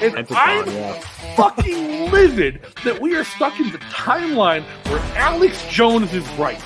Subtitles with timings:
[0.00, 0.92] And I'm yeah.
[1.36, 6.60] fucking livid that we are stuck in the timeline where Alex Jones is right.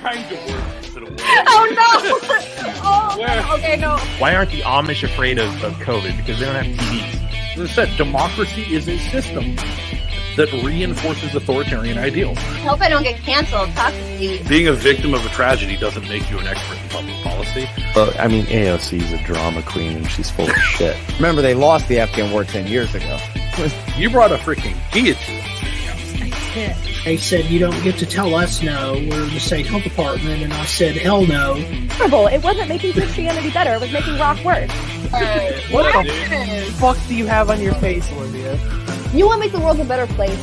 [0.00, 1.22] Kind of words instead of words.
[1.46, 2.38] Oh no!
[2.84, 3.46] Oh, Where?
[3.58, 3.96] okay, no.
[4.18, 6.16] Why aren't the Amish afraid of, of COVID?
[6.16, 7.56] Because they don't have TVs.
[7.56, 9.56] As I said, democracy is a system
[10.36, 12.38] that reinforces authoritarian ideals.
[12.38, 13.70] I hope I don't get canceled.
[13.72, 14.48] Talk to Steve.
[14.48, 17.68] Being a victim of a tragedy doesn't make you an expert in public policy.
[17.94, 20.96] But I mean, AOC is a drama queen and she's full of shit.
[21.16, 23.18] Remember, they lost the Afghan war 10 years ago.
[23.98, 25.44] You brought a freaking guillotine.
[27.04, 28.92] They said you don't get to tell us no.
[28.94, 31.56] We're the state health department, and I said hell no.
[31.90, 32.26] terrible.
[32.28, 33.74] It wasn't making Christianity better.
[33.74, 34.70] It was making rock worse.
[35.70, 35.92] What?
[36.04, 38.81] The fuck do you have on your face, Olivia?
[39.14, 40.42] You want to make the world a better place?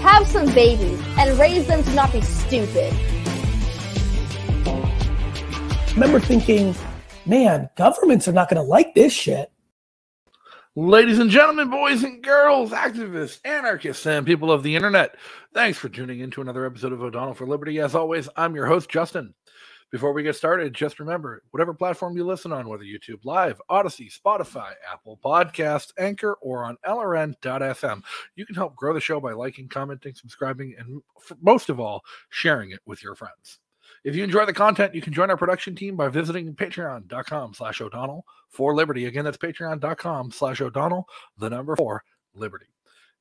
[0.00, 2.92] Have some babies and raise them to not be stupid.
[5.94, 6.74] remember thinking,
[7.26, 9.52] man, governments are not going to like this shit.
[10.74, 15.16] Ladies and gentlemen, boys and girls, activists, anarchists, and people of the internet,
[15.52, 17.78] thanks for tuning in to another episode of O'Donnell for Liberty.
[17.78, 19.34] As always, I'm your host, Justin.
[19.92, 24.10] Before we get started, just remember whatever platform you listen on, whether YouTube Live, Odysee,
[24.10, 28.02] Spotify, Apple Podcast, Anchor, or on LRN.FM,
[28.34, 31.02] you can help grow the show by liking, commenting, subscribing, and
[31.42, 33.58] most of all, sharing it with your friends.
[34.02, 37.82] If you enjoy the content, you can join our production team by visiting patreon.com slash
[37.82, 39.04] O'Donnell for Liberty.
[39.04, 42.02] Again, that's patreon.com slash O'Donnell, the number four
[42.34, 42.66] Liberty.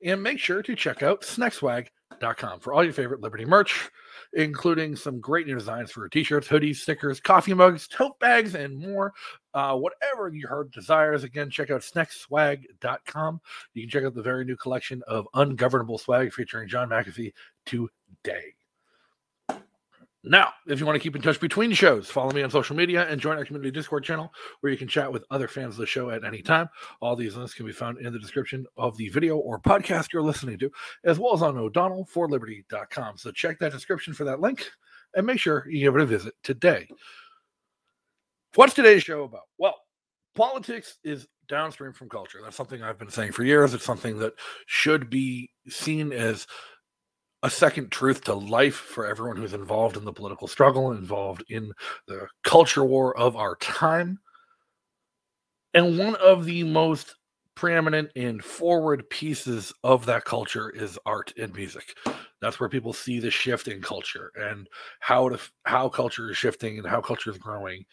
[0.03, 3.89] And make sure to check out snekswag.com for all your favorite Liberty merch,
[4.33, 9.13] including some great new designs for t-shirts, hoodies, stickers, coffee mugs, tote bags, and more.
[9.53, 11.23] Uh, whatever your heart desires.
[11.23, 13.41] Again, check out snekswag.com.
[13.73, 17.33] You can check out the very new collection of ungovernable swag featuring John McAfee
[17.65, 18.53] today.
[20.23, 23.07] Now, if you want to keep in touch between shows, follow me on social media
[23.09, 25.87] and join our community Discord channel where you can chat with other fans of the
[25.87, 26.69] show at any time.
[27.01, 30.21] All these links can be found in the description of the video or podcast you're
[30.21, 30.71] listening to,
[31.03, 33.17] as well as on o'donnellforliberty.com.
[33.17, 34.69] So check that description for that link
[35.15, 36.87] and make sure you give it a visit today.
[38.53, 39.47] What's today's show about?
[39.57, 39.75] Well,
[40.35, 42.39] politics is downstream from culture.
[42.43, 43.73] That's something I've been saying for years.
[43.73, 44.33] It's something that
[44.67, 46.45] should be seen as
[47.43, 51.71] a second truth to life for everyone who's involved in the political struggle, involved in
[52.07, 54.19] the culture war of our time.
[55.73, 57.15] And one of the most
[57.55, 61.95] preeminent and forward pieces of that culture is art and music.
[62.41, 64.67] That's where people see the shift in culture and
[64.99, 67.85] how to how culture is shifting and how culture is growing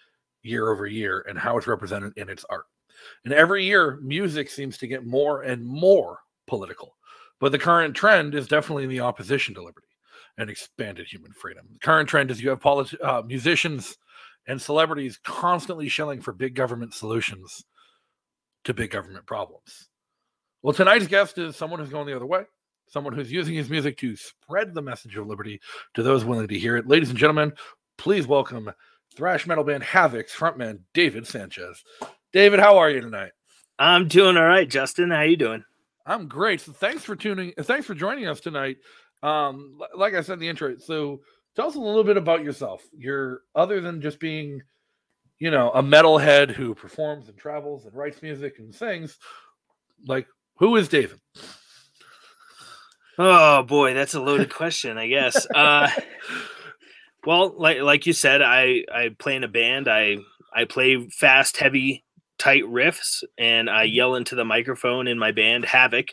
[0.43, 2.67] year over year and how it's represented in its art.
[3.25, 6.97] And every year, music seems to get more and more political.
[7.41, 9.87] But the current trend is definitely in the opposition to liberty
[10.37, 11.66] and expanded human freedom.
[11.72, 13.97] The current trend is you have politi- uh, musicians
[14.47, 17.65] and celebrities constantly shelling for big government solutions
[18.65, 19.88] to big government problems.
[20.62, 22.44] Well, tonight's guest is someone who's going the other way,
[22.88, 25.60] someone who's using his music to spread the message of liberty
[25.94, 26.88] to those willing to hear it.
[26.88, 27.53] Ladies and gentlemen,
[27.97, 28.72] please welcome
[29.15, 31.82] thrash metal band Havok's frontman David Sanchez.
[32.32, 33.32] David, how are you tonight?
[33.78, 35.10] I'm doing all right, Justin.
[35.10, 35.65] How you doing?
[36.09, 36.63] I'm great.
[36.63, 37.53] So thanks for tuning.
[37.61, 38.79] Thanks for joining us tonight.
[39.23, 41.21] Um, like I said in the intro, so
[41.55, 42.83] tell us a little bit about yourself.
[42.97, 44.63] You're other than just being,
[45.39, 49.19] you know, a metalhead who performs and travels and writes music and sings.
[50.07, 50.27] Like,
[50.57, 51.21] who is David?
[53.19, 55.47] Oh boy, that's a loaded question, I guess.
[55.55, 55.91] Uh,
[57.27, 59.89] well, like like you said, I I play in a band.
[59.89, 60.19] I
[60.55, 62.05] I play fast, heavy,
[62.38, 66.10] tight riffs, and I yell into the microphone in my band Havok.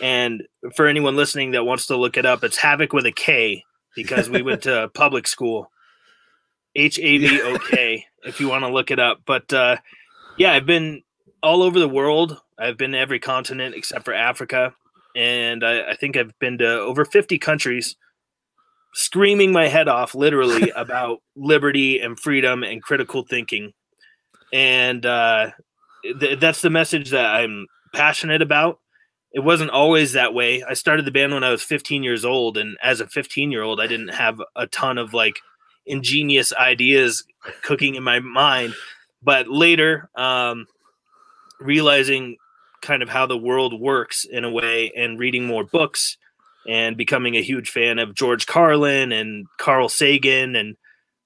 [0.00, 0.44] And
[0.76, 3.64] for anyone listening that wants to look it up, it's Havok with a K
[3.96, 5.70] because we went to public school.
[6.76, 9.20] H A V O K if you want to look it up.
[9.24, 9.76] But uh,
[10.36, 11.02] yeah, I've been
[11.42, 12.40] all over the world.
[12.58, 14.74] I've been to every continent except for Africa.
[15.14, 17.96] And I, I think I've been to over 50 countries
[18.94, 23.72] screaming my head off literally about liberty and freedom and critical thinking.
[24.54, 25.50] And uh,
[26.20, 28.78] th- that's the message that I'm passionate about.
[29.32, 30.62] It wasn't always that way.
[30.62, 32.56] I started the band when I was 15 years old.
[32.56, 35.40] And as a 15 year old, I didn't have a ton of like
[35.84, 37.24] ingenious ideas
[37.62, 38.74] cooking in my mind.
[39.20, 40.66] But later, um,
[41.58, 42.36] realizing
[42.80, 46.16] kind of how the world works in a way and reading more books
[46.68, 50.76] and becoming a huge fan of George Carlin and Carl Sagan and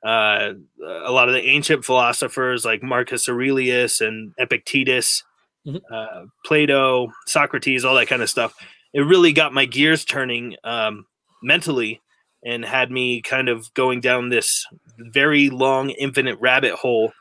[0.05, 0.53] uh,
[0.85, 5.23] a lot of the ancient philosophers like Marcus Aurelius and Epictetus,
[5.67, 5.81] Mhm.
[5.93, 8.55] uh, Plato, Socrates, all that kind of stuff.
[8.95, 11.05] It really got my gears turning um,
[11.43, 12.00] mentally
[12.45, 14.65] and had me kind of going down this
[14.99, 17.12] very long, infinite rabbit hole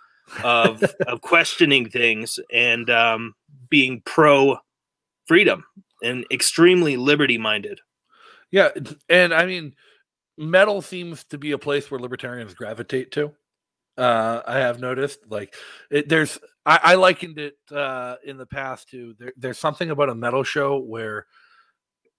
[0.44, 3.33] of of questioning things and um,
[3.69, 4.57] being pro
[5.25, 5.65] freedom
[6.03, 7.80] and extremely liberty minded.
[8.51, 8.69] Yeah,
[9.09, 9.73] and I mean,
[10.37, 13.33] metal seems to be a place where libertarians gravitate to.
[13.97, 15.55] Uh, I have noticed, like,
[15.89, 20.09] it, there's I, I likened it uh, in the past to there, there's something about
[20.09, 21.25] a metal show where,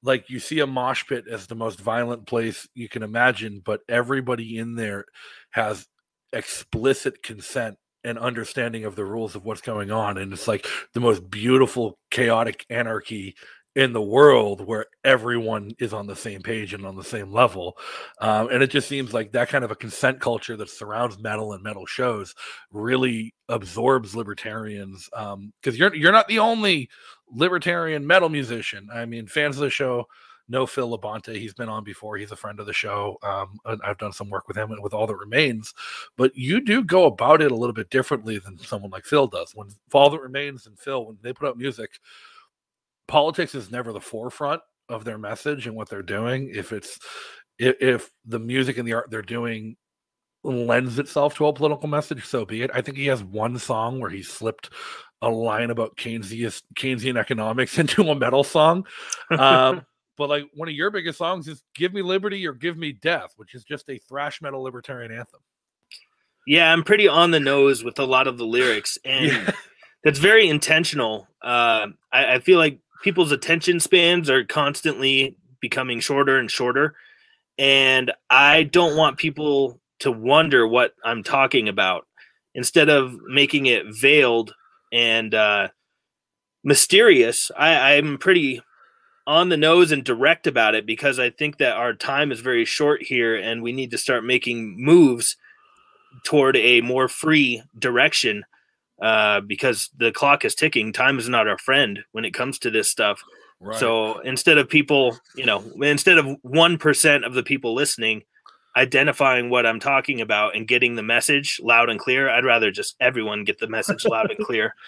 [0.02, 3.82] like, you see a mosh pit as the most violent place you can imagine, but
[3.88, 5.04] everybody in there
[5.50, 5.86] has
[6.32, 11.00] explicit consent and understanding of the rules of what's going on, and it's like the
[11.00, 13.36] most beautiful chaotic anarchy
[13.76, 17.76] in the world where everyone is on the same page and on the same level.
[18.20, 21.52] Um, and it just seems like that kind of a consent culture that surrounds metal
[21.52, 22.34] and metal shows
[22.72, 25.08] really absorbs libertarians.
[25.12, 26.88] Because you're you're not the only
[27.30, 28.88] libertarian metal musician.
[28.92, 30.06] I mean, fans of the show
[30.48, 31.36] know Phil Labonte.
[31.36, 32.16] He's been on before.
[32.16, 33.18] He's a friend of the show.
[33.22, 35.74] Um, I've done some work with him and with All That Remains.
[36.16, 39.52] But you do go about it a little bit differently than someone like Phil does.
[39.54, 42.00] When All That Remains and Phil, when they put out music,
[43.08, 46.50] politics is never the forefront of their message and what they're doing.
[46.55, 46.99] If it's
[47.58, 49.76] if, if the music and the art they're doing
[50.44, 52.70] lends itself to a political message, so be it.
[52.72, 54.70] I think he has one song where he slipped
[55.20, 58.87] a line about Keynesian Keynesian economics into a metal song.
[59.31, 59.82] Um,
[60.16, 63.32] but like one of your biggest songs is "Give Me Liberty" or "Give Me Death,"
[63.37, 65.40] which is just a thrash metal libertarian anthem.
[66.46, 69.50] Yeah, I'm pretty on the nose with a lot of the lyrics, and Yeah.
[70.04, 71.26] that's very intentional.
[71.43, 76.94] Uh, I, I feel like people's attention spans are constantly becoming shorter and shorter,
[77.58, 82.06] and I don't want people to wonder what I'm talking about.
[82.54, 84.54] Instead of making it veiled
[84.92, 85.68] and uh,
[86.64, 88.62] mysterious, I, I'm pretty
[89.26, 92.64] on the nose and direct about it because I think that our time is very
[92.64, 95.36] short here, and we need to start making moves
[96.24, 98.44] toward a more free direction
[99.00, 100.92] uh, because the clock is ticking.
[100.92, 103.22] Time is not our friend when it comes to this stuff.
[103.74, 108.22] So instead of people, you know, instead of 1% of the people listening
[108.78, 112.94] identifying what I'm talking about and getting the message loud and clear, I'd rather just
[113.00, 114.74] everyone get the message loud and clear.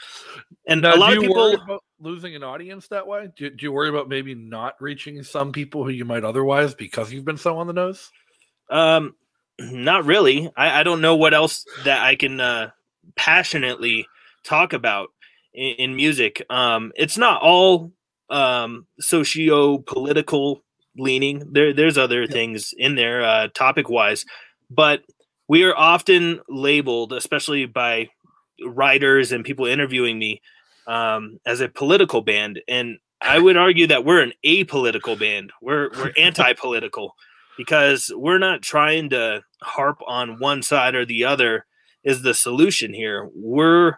[0.67, 3.29] And Now, a lot of people, worry about losing an audience that way?
[3.35, 7.13] Do, do you worry about maybe not reaching some people who you might otherwise because
[7.13, 8.13] you've been so on the nose?
[8.69, 9.17] Um,
[9.59, 10.49] not really.
[10.57, 12.71] I, I don't know what else that I can uh,
[13.17, 14.07] passionately
[14.45, 15.09] talk about
[15.53, 16.43] in, in music.
[16.51, 17.93] Um, it's not all
[18.29, 20.63] um, socio-political
[20.97, 21.53] leaning.
[21.53, 24.25] There, there's other things in there, uh, topic-wise,
[24.71, 25.03] but
[25.49, 28.09] we are often labeled, especially by
[28.65, 30.41] writers and people interviewing me,
[30.87, 35.53] um, as a political band, and I would argue that we're an apolitical band.
[35.61, 37.15] We're we're anti-political
[37.57, 41.67] because we're not trying to harp on one side or the other
[42.05, 43.29] is the solution here.
[43.35, 43.95] We're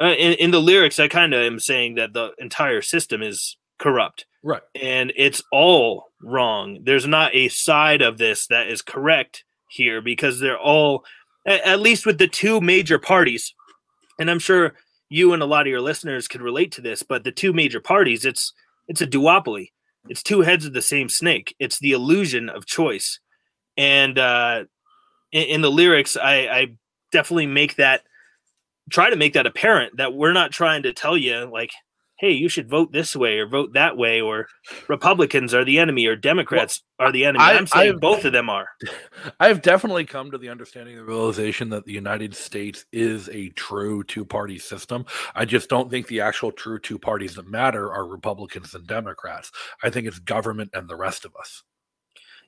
[0.00, 0.98] uh, in, in the lyrics.
[0.98, 4.62] I kind of am saying that the entire system is corrupt Right.
[4.80, 6.80] and it's all wrong.
[6.84, 11.04] There's not a side of this that is correct here because they're all,
[11.44, 13.54] at least with the two major parties,
[14.18, 14.74] and I'm sure
[15.08, 17.02] you and a lot of your listeners could relate to this.
[17.02, 18.52] But the two major parties, it's
[18.88, 19.72] it's a duopoly.
[20.08, 21.54] It's two heads of the same snake.
[21.58, 23.20] It's the illusion of choice,
[23.76, 24.64] and uh,
[25.32, 26.66] in, in the lyrics, I, I
[27.16, 28.02] definitely make that
[28.90, 31.70] try to make that apparent that we're not trying to tell you like
[32.18, 34.46] hey you should vote this way or vote that way or
[34.86, 38.32] republicans are the enemy or democrats are the enemy I- am saying I've- both of
[38.32, 38.68] them are
[39.40, 44.04] I've definitely come to the understanding, the realization that the United States is a true
[44.04, 45.04] two party system.
[45.34, 49.50] I just don't think the actual true two parties that matter are Republicans and Democrats.
[49.82, 51.62] I think it's government and the rest of us.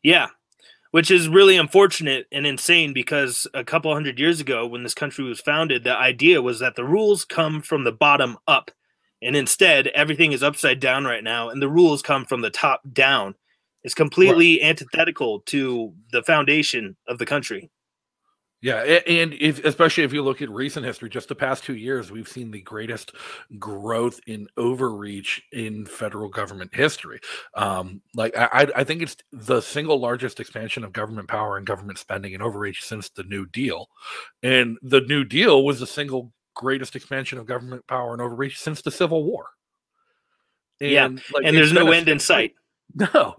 [0.02, 0.28] Yeah,
[0.90, 5.25] which is really unfortunate and insane because a couple hundred years ago, when this country
[5.25, 8.71] was founded, the idea was that the rules come from the bottom up.
[9.21, 12.83] And instead, everything is upside down right now, and the rules come from the top
[12.92, 13.35] down.
[13.83, 17.71] It's completely antithetical to the foundation of the country.
[18.61, 22.11] Yeah, and if especially if you look at recent history, just the past two years,
[22.11, 23.12] we've seen the greatest
[23.57, 27.21] growth in overreach in federal government history.
[27.55, 31.99] Um, like I, I- think it's the single largest expansion of government power and government
[31.99, 33.88] spending and overreach since the New Deal,
[34.43, 38.83] and the New Deal was the single greatest expansion of government power and overreach since
[38.83, 39.47] the Civil War.
[40.81, 42.55] Yeah, like, and there's no end in sight.
[42.95, 43.37] No,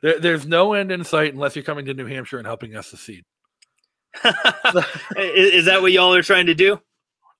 [0.00, 2.86] there, there's no end in sight unless you're coming to New Hampshire and helping us
[2.86, 3.24] secede.
[5.16, 6.80] is, that what y'all are trying to do?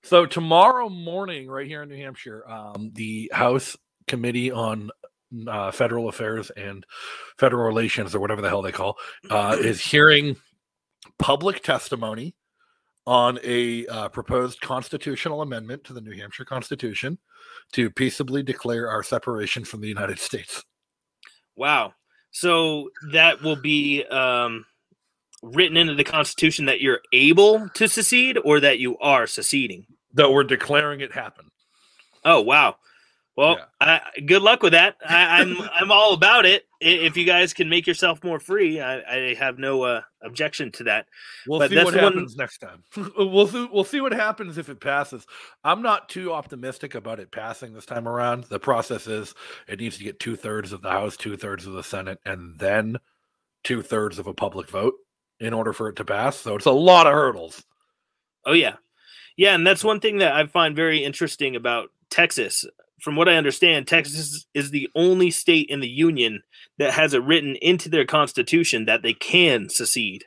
[0.03, 3.75] So tomorrow morning, right here in New Hampshire, um, the House
[4.07, 4.89] Committee on
[5.47, 6.85] uh, Federal Affairs and
[7.37, 8.97] Federal Relations, or whatever the hell they call,
[9.29, 10.35] uh, is hearing
[11.19, 12.35] public testimony
[13.05, 17.17] on a uh, proposed constitutional amendment to the New Hampshire Constitution
[17.71, 20.63] to peaceably declare our separation from the United States.
[21.55, 21.93] Wow.
[22.31, 24.65] So that will be um,
[25.41, 29.85] written into the Constitution that you're able to secede or that you are seceding.
[30.13, 31.51] That we're declaring it happened.
[32.25, 32.75] Oh wow.
[33.35, 34.95] Well, I, good luck with that.
[35.07, 36.65] I, I'm I'm all about it.
[36.81, 40.85] If you guys can make yourself more free, I, I have no uh, objection to
[40.85, 41.05] that.
[41.47, 42.83] We'll But see what the one- happens next time.
[43.17, 45.25] we'll see, we'll see what happens if it passes.
[45.63, 48.45] I'm not too optimistic about it passing this time around.
[48.45, 49.35] The process is
[49.67, 52.57] it needs to get two thirds of the House, two thirds of the Senate, and
[52.57, 52.97] then
[53.63, 54.95] two thirds of a public vote
[55.39, 56.37] in order for it to pass.
[56.37, 57.63] So it's a lot of hurdles.
[58.45, 58.75] Oh yeah,
[59.35, 62.65] yeah, and that's one thing that I find very interesting about Texas.
[63.01, 66.41] From what I understand, Texas is the only state in the union
[66.79, 70.25] that has it written into their constitution that they can secede.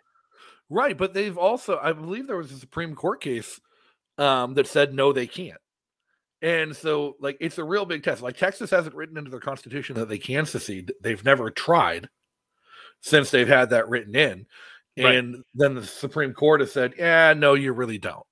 [0.69, 3.61] Right, but they've also, I believe there was a Supreme Court case
[4.19, 5.61] um, that said no, they can't.
[6.43, 8.23] And so, like, it's a real big test.
[8.23, 10.93] Like, Texas hasn't written into their constitution that they can secede.
[11.03, 12.09] They've never tried
[13.01, 14.47] since they've had that written in.
[14.99, 15.15] Right.
[15.17, 18.25] And then the Supreme Court has said, yeah, no, you really don't.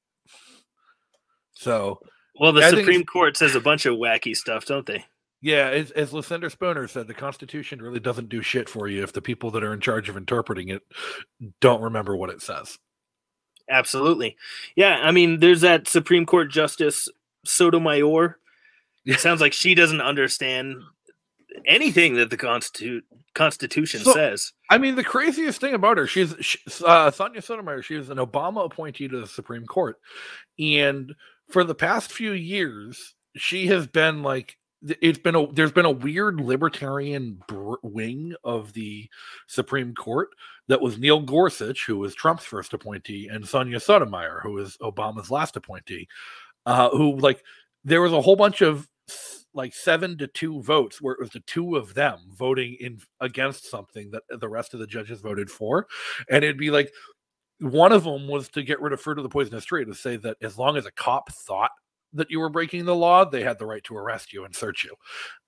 [1.53, 2.00] So,
[2.38, 5.05] Well, the I Supreme Court says a bunch of wacky stuff, don't they?
[5.41, 9.12] yeah, as, as Lysander Spooner said, the Constitution really doesn't do shit for you if
[9.12, 10.83] the people that are in charge of interpreting it
[11.61, 12.79] don't remember what it says.
[13.71, 14.37] Absolutely.
[14.77, 17.09] Yeah, I mean, there's that Supreme Court Justice
[17.45, 18.38] Sotomayor.
[19.05, 20.77] It sounds like she doesn't understand
[21.67, 23.03] anything that the Constitu-
[23.38, 24.52] Constitution So- says.
[24.71, 27.83] I mean, the craziest thing about her, she's she, uh, Sonia Sotomayor.
[27.83, 29.97] She was an Obama appointee to the Supreme Court,
[30.59, 31.14] and
[31.49, 34.57] for the past few years, she has been like
[35.00, 39.09] it's been a there's been a weird libertarian br- wing of the
[39.47, 40.28] Supreme Court
[40.68, 45.30] that was Neil Gorsuch, who was Trump's first appointee, and Sonia Sotomayor, who was Obama's
[45.30, 46.07] last appointee,
[46.66, 47.42] uh, who like
[47.85, 48.87] there was a whole bunch of
[49.55, 53.71] like seven to two votes where it was the two of them voting in against
[53.71, 55.87] something that the rest of the judges voted for
[56.31, 56.93] and it'd be like
[57.61, 60.17] one of them was to get rid of fruit of the poisonous tree to say
[60.17, 61.73] that as long as a cop thought
[62.12, 64.85] that you were breaking the law, they had the right to arrest you and search
[64.85, 64.95] you.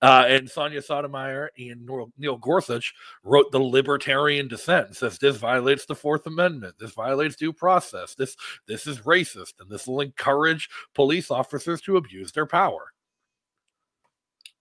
[0.03, 1.89] Uh, and Sonia Sotomayor and
[2.19, 2.93] Neil Gorsuch
[3.25, 8.37] wrote the libertarian dissent says this violates the Fourth Amendment, this violates due process, this
[8.67, 12.93] this is racist, and this will encourage police officers to abuse their power.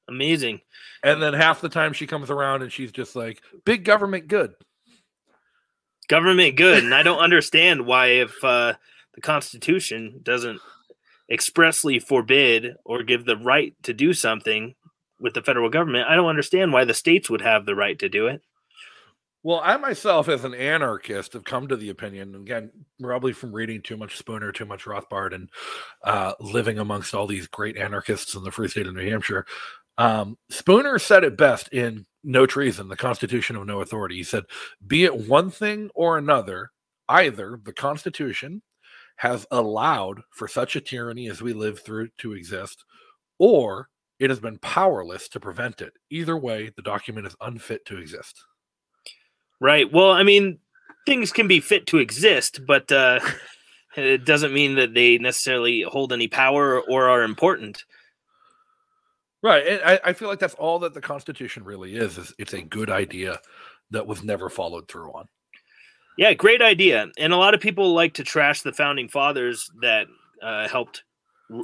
[0.10, 0.60] Amazing.
[1.04, 4.54] And then half the time she comes around and she's just like, big government good.
[6.10, 6.84] Government good.
[6.84, 8.74] And I don't understand why, if uh,
[9.14, 10.60] the Constitution doesn't
[11.32, 14.74] expressly forbid or give the right to do something
[15.20, 18.10] with the federal government, I don't understand why the states would have the right to
[18.10, 18.42] do it.
[19.42, 23.82] Well, I myself, as an anarchist, have come to the opinion, again, probably from reading
[23.82, 25.50] too much Spooner, too much Rothbard, and
[26.04, 29.46] uh, living amongst all these great anarchists in the free state of New Hampshire.
[30.00, 34.16] Um, Spooner said it best in No Treason, the Constitution of No Authority.
[34.16, 34.46] He said,
[34.88, 36.72] Be it one thing or another,
[37.10, 38.62] either the Constitution
[39.18, 42.86] has allowed for such a tyranny as we live through to exist,
[43.38, 43.90] or
[44.20, 45.92] it has been powerless to prevent it.
[46.10, 48.42] Either way, the document is unfit to exist.
[49.60, 49.92] Right.
[49.92, 50.60] Well, I mean,
[51.06, 53.20] things can be fit to exist, but uh,
[53.98, 57.84] it doesn't mean that they necessarily hold any power or are important.
[59.42, 59.66] Right.
[59.66, 62.62] And I, I feel like that's all that the Constitution really is, is it's a
[62.62, 63.40] good idea
[63.92, 65.28] that was never followed through on.
[66.18, 67.08] Yeah, great idea.
[67.18, 70.08] And a lot of people like to trash the founding fathers that
[70.44, 71.04] uh, helped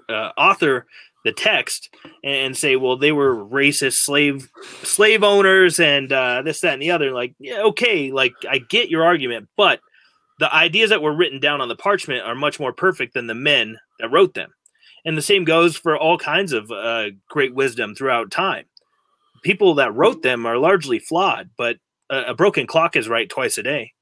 [0.10, 0.86] uh, author
[1.25, 4.50] the text and say, well, they were racist slave
[4.84, 7.12] slave owners and uh, this, that, and the other.
[7.12, 9.82] Like, yeah, okay, like I get your argument, but
[10.39, 13.36] the ideas that were written down on the parchment are much more perfect than the
[13.36, 14.53] men that wrote them.
[15.05, 18.65] And the same goes for all kinds of uh, great wisdom throughout time.
[19.43, 21.77] People that wrote them are largely flawed, but
[22.09, 23.93] a, a broken clock is right twice a day.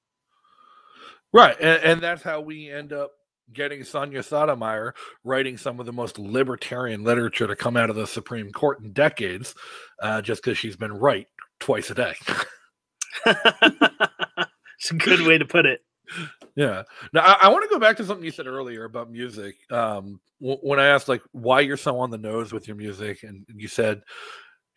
[1.33, 1.57] Right.
[1.59, 3.11] And, and that's how we end up
[3.51, 8.07] getting Sonia Sotomayor writing some of the most libertarian literature to come out of the
[8.07, 9.53] Supreme Court in decades,
[10.01, 11.27] uh, just because she's been right
[11.59, 12.15] twice a day.
[13.25, 15.81] it's a good way to put it.
[16.55, 16.83] Yeah.
[17.13, 19.55] Now I, I want to go back to something you said earlier about music.
[19.71, 23.23] Um, w- when I asked like why you're so on the nose with your music,
[23.23, 24.03] and you said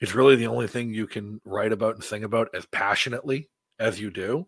[0.01, 4.01] it's really the only thing you can write about and sing about as passionately as
[4.01, 4.47] you do.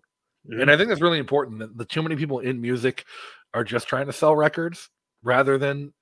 [0.48, 1.58] And I think that's really important.
[1.60, 3.04] That the too many people in music
[3.54, 4.88] are just trying to sell records
[5.22, 5.92] rather than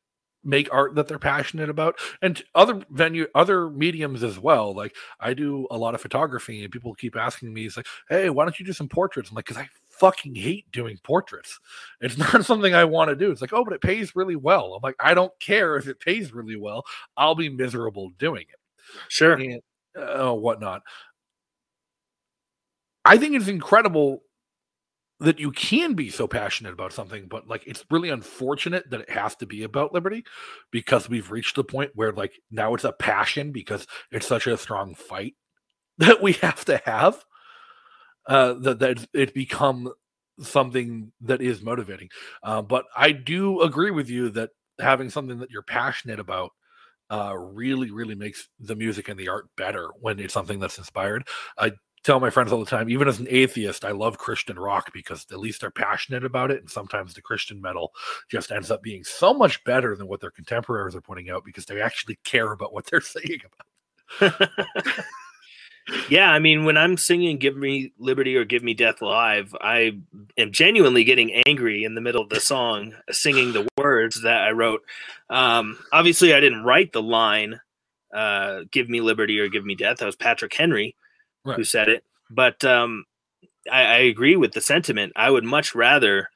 [0.44, 5.34] make art that they're passionate about and other venue other mediums as well like i
[5.34, 8.60] do a lot of photography and people keep asking me it's like hey why don't
[8.60, 9.68] you do some portraits i'm like because i
[9.98, 11.58] fucking hate doing portraits.
[12.00, 13.30] It's not something I want to do.
[13.30, 14.74] It's like, oh, but it pays really well.
[14.74, 16.84] I'm like, I don't care if it pays really well.
[17.16, 18.58] I'll be miserable doing it.
[19.08, 19.34] Sure.
[19.34, 19.60] And
[19.96, 20.82] uh, whatnot.
[23.04, 24.22] I think it's incredible
[25.20, 29.10] that you can be so passionate about something, but like it's really unfortunate that it
[29.10, 30.24] has to be about liberty
[30.70, 34.56] because we've reached the point where like now it's a passion because it's such a
[34.56, 35.34] strong fight
[35.98, 37.24] that we have to have.
[38.26, 39.92] Uh, that that it's become
[40.40, 42.08] something that is motivating.
[42.42, 46.50] Uh, but I do agree with you that having something that you're passionate about
[47.10, 51.26] uh, really, really makes the music and the art better when it's something that's inspired.
[51.58, 54.92] I tell my friends all the time, even as an atheist, I love Christian rock
[54.92, 56.60] because at least they're passionate about it.
[56.60, 57.92] And sometimes the Christian metal
[58.30, 61.64] just ends up being so much better than what their contemporaries are putting out because
[61.64, 63.40] they actually care about what they're saying
[64.20, 64.48] about.
[66.08, 69.98] yeah, I mean, when I'm singing "Give Me Liberty" or "Give Me Death" live, I
[70.36, 74.50] am genuinely getting angry in the middle of the song, singing the words that I
[74.50, 74.82] wrote.
[75.30, 77.60] Um, obviously, I didn't write the line
[78.14, 80.96] uh, "Give me liberty" or "Give me death." That was Patrick Henry
[81.44, 81.56] Right.
[81.56, 82.04] who said it.
[82.30, 83.04] But um,
[83.70, 85.12] I, I agree with the sentiment.
[85.14, 86.28] I would much rather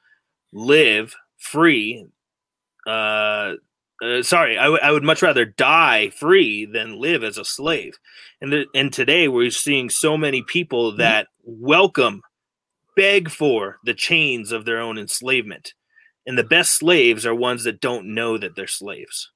[0.53, 2.07] live free.
[2.87, 3.55] Uh,
[4.01, 7.97] uh, sorry, I, w- I would much rather die free than live as a slave.
[8.41, 12.21] And the, and today we're seeing so many people that welcome,
[12.95, 15.73] beg for the chains of their own enslavement.
[16.25, 19.31] And the best slaves are ones that don't know that they're slaves.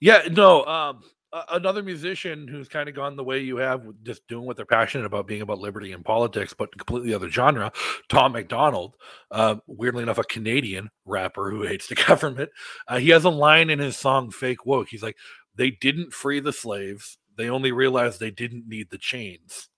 [0.00, 0.64] Yeah, no.
[0.64, 1.02] Um,
[1.50, 4.66] another musician who's kind of gone the way you have, with just doing what they're
[4.66, 7.72] passionate about, being about liberty and politics, but completely other genre.
[8.08, 8.94] Tom McDonald,
[9.30, 12.50] uh, weirdly enough, a Canadian rapper who hates the government.
[12.86, 15.16] Uh, he has a line in his song "Fake Woke." He's like,
[15.54, 19.68] "They didn't free the slaves; they only realized they didn't need the chains."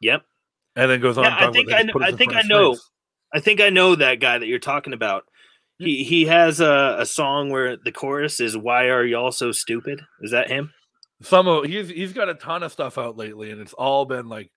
[0.00, 0.22] Yep.
[0.76, 1.24] And then goes on.
[1.24, 2.74] Yeah, I think I just kn- put us I think I know.
[2.74, 2.90] slaves.
[3.32, 5.24] I think I know that guy that you're talking about.
[5.78, 10.00] He he has a, a song where the chorus is "Why are y'all so stupid?"
[10.20, 10.72] Is that him?
[11.20, 14.28] Some of he's he's got a ton of stuff out lately and it's all been
[14.28, 14.50] like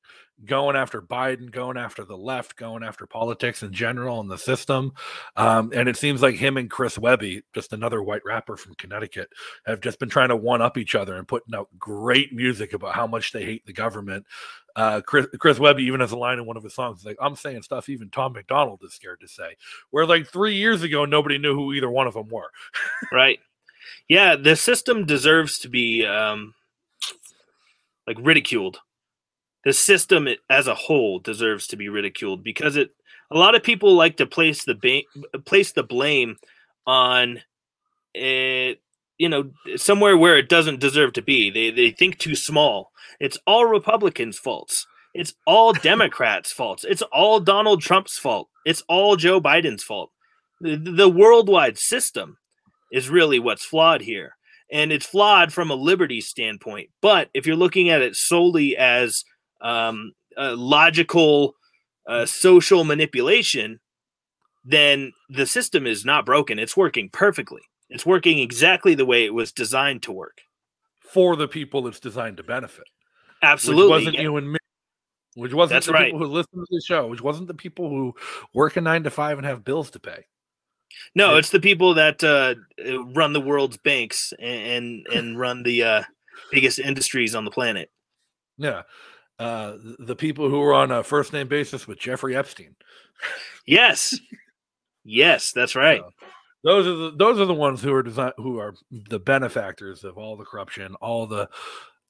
[0.46, 4.92] going after biden going after the left going after politics in general and the system.
[5.36, 9.30] Um, and it seems like him and chris webby just another white rapper from connecticut
[9.66, 12.96] have just been trying to one up each other and putting out great music about
[12.96, 14.26] how much they hate the government.
[14.76, 17.36] Uh, chris, chris webby even has a line in one of his songs like i'm
[17.36, 19.54] saying stuff even tom mcdonald is scared to say
[19.90, 22.50] where like three years ago nobody knew who either one of them were.
[23.12, 23.40] Right.
[24.08, 26.54] Yeah, the system deserves to be um,
[28.08, 28.80] like ridiculed.
[29.64, 32.92] The system as a whole deserves to be ridiculed because it.
[33.34, 36.38] A lot of people like to place the ba- place the blame
[36.86, 37.42] on
[38.14, 38.82] it.
[39.18, 41.50] You know, somewhere where it doesn't deserve to be.
[41.50, 42.92] They they think too small.
[43.20, 44.88] It's all Republicans' faults.
[45.14, 46.84] It's all Democrats' faults.
[46.84, 48.50] It's all Donald Trump's fault.
[48.66, 50.12] It's all Joe Biden's fault.
[50.60, 52.38] The, the worldwide system
[52.92, 54.36] is really what's flawed here.
[54.72, 56.90] And it's flawed from a liberty standpoint.
[57.02, 59.26] But if you're looking at it solely as
[59.62, 61.56] um, a logical
[62.08, 63.80] uh, social manipulation,
[64.64, 66.58] then the system is not broken.
[66.60, 67.62] It's working perfectly.
[67.90, 70.42] It's working exactly the way it was designed to work.
[71.02, 72.86] for the people it's designed to benefit
[73.42, 73.84] Absolutely.
[73.84, 74.22] Which wasn't yeah.
[74.22, 74.58] you and me.
[75.36, 76.06] Which wasn't That's the right.
[76.12, 77.08] people who listen to the show.
[77.08, 78.16] Which wasn't the people who
[78.54, 80.26] work a nine to five and have bills to pay.
[81.16, 82.56] No, it's the people that uh,
[83.14, 86.04] run the world's banks and and, run the uh,
[86.52, 87.90] biggest industries on the planet.
[88.58, 88.84] Yeah.
[89.40, 92.76] Uh, the people who were on a first name basis with Jeffrey Epstein.
[93.66, 94.20] Yes,
[95.04, 96.02] yes, that's right.
[96.02, 96.28] So,
[96.64, 100.18] those are the those are the ones who are design who are the benefactors of
[100.18, 101.50] all the corruption, all the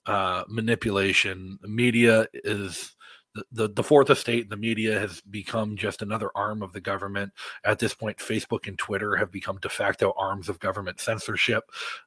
[0.05, 1.57] uh, manipulation.
[1.63, 2.95] Media is
[3.33, 4.49] the, the the fourth estate.
[4.49, 7.31] The media has become just another arm of the government.
[7.63, 11.63] At this point, Facebook and Twitter have become de facto arms of government censorship.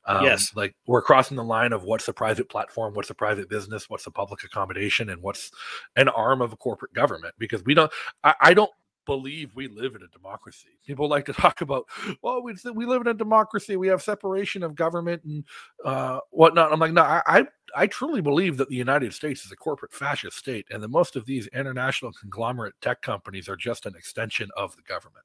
[0.07, 0.53] Um, Yes.
[0.55, 4.07] like we're crossing the line of what's a private platform, what's a private business, what's
[4.07, 5.51] a public accommodation, and what's
[5.97, 7.35] an arm of a corporate government.
[7.39, 7.91] Because we don't,
[8.23, 8.71] I, I don't
[9.07, 10.79] believe we live in a democracy.
[10.87, 11.87] People like to talk about,
[12.23, 13.77] well, we, we live in a democracy.
[13.77, 15.45] We have separation of government and
[15.85, 16.73] uh, whatnot.
[16.73, 20.37] I'm like, no, I, I, truly believe that the United States is a corporate fascist
[20.38, 24.77] state, and that most of these international conglomerate tech companies are just an extension of
[24.77, 25.25] the government.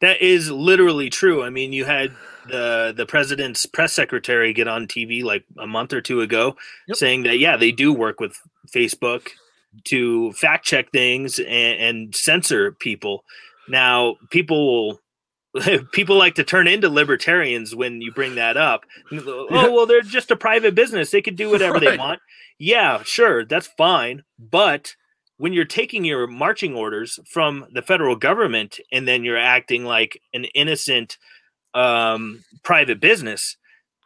[0.00, 1.42] That is literally true.
[1.42, 2.12] I mean, you had
[2.48, 6.56] the the president's press secretary get on TV like a month or two ago,
[6.88, 6.96] Yep.
[6.96, 9.28] saying that yeah, they do work with Facebook
[9.84, 13.24] to fact check things and, and censor people.
[13.68, 15.00] Now, people will
[15.92, 18.84] people like to turn into libertarians when you bring that up.
[19.12, 22.20] Oh well, they're just a private business; they could do whatever they want.
[22.58, 24.94] Yeah, sure, that's fine, but
[25.38, 30.20] when you're taking your marching orders from the federal government and then you're acting like
[30.34, 31.16] an innocent
[31.74, 33.56] um, private business,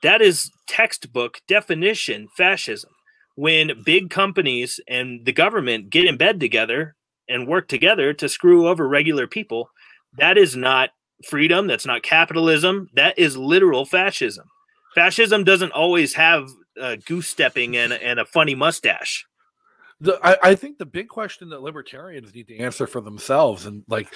[0.03, 2.91] that is textbook definition fascism.
[3.35, 6.97] When big companies and the government get in bed together
[7.29, 9.71] and work together to screw over regular people,
[10.19, 10.91] that is not
[11.27, 11.67] freedom.
[11.67, 12.89] That's not capitalism.
[12.95, 14.47] That is literal fascism.
[14.95, 19.25] Fascism doesn't always have uh, goose stepping and, and a funny mustache.
[20.01, 23.85] The, I, I think the big question that libertarians need to answer for themselves, and
[23.89, 24.09] like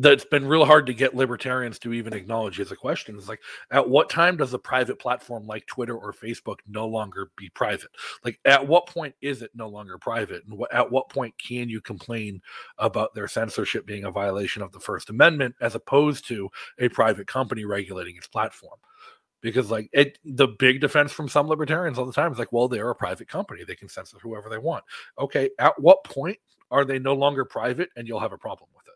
[0.00, 3.18] that's been real hard to get libertarians to even acknowledge as a question.
[3.18, 3.40] Is like
[3.72, 7.90] at what time does a private platform like twitter or facebook no longer be private?
[8.24, 10.44] Like at what point is it no longer private?
[10.46, 12.40] And wh- at what point can you complain
[12.78, 17.26] about their censorship being a violation of the first amendment as opposed to a private
[17.26, 18.78] company regulating its platform?
[19.40, 22.68] Because like it the big defense from some libertarians all the time is like well
[22.68, 23.64] they're a private company.
[23.64, 24.84] They can censor whoever they want.
[25.18, 26.38] Okay at what point
[26.70, 28.87] are they no longer private and you'll have a problem with it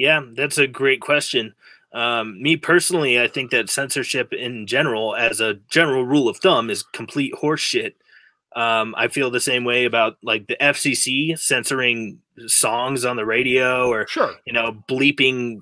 [0.00, 1.54] yeah, that's a great question.
[1.92, 6.70] Um, me personally, I think that censorship in general, as a general rule of thumb,
[6.70, 7.92] is complete horseshit.
[8.56, 13.88] Um, I feel the same way about like the FCC censoring songs on the radio
[13.88, 14.36] or sure.
[14.46, 15.60] you know bleeping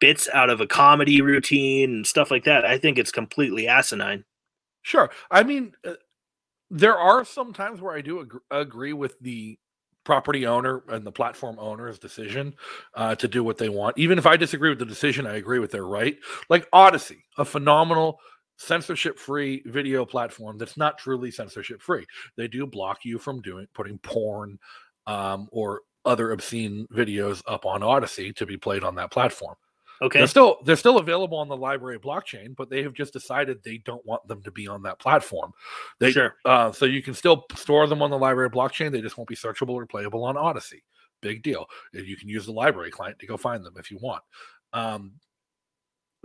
[0.00, 2.64] bits out of a comedy routine and stuff like that.
[2.64, 4.24] I think it's completely asinine.
[4.82, 5.10] Sure.
[5.32, 5.94] I mean, uh,
[6.70, 9.58] there are some times where I do ag- agree with the
[10.04, 12.54] property owner and the platform owner's decision
[12.94, 13.98] uh, to do what they want.
[13.98, 16.16] Even if I disagree with the decision, I agree with their right.
[16.48, 18.18] Like Odysee, a phenomenal
[18.56, 22.06] censorship free video platform that's not truly censorship free.
[22.36, 24.58] They do block you from doing putting porn
[25.06, 29.56] um, or other obscene videos up on Odysee to be played on that platform.
[30.02, 30.18] Okay.
[30.18, 33.78] They're still they're still available on the LBRY blockchain, but they have just decided they
[33.78, 35.52] don't want them to be on that platform.
[35.98, 36.36] They sure.
[36.44, 38.92] Uh, so you can still store them on the LBRY blockchain.
[38.92, 40.82] They just won't be searchable or playable on Odysee.
[41.20, 41.66] Big deal.
[41.92, 44.22] You can use the LBRY client to go find them if you want.
[44.72, 45.12] Um,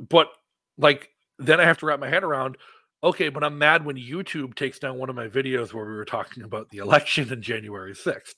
[0.10, 0.30] but
[0.78, 2.58] like then I have to wrap my head around.
[3.04, 6.06] Okay, but I'm mad when YouTube takes down one of my videos where we were
[6.06, 8.36] talking about the election in January 6th.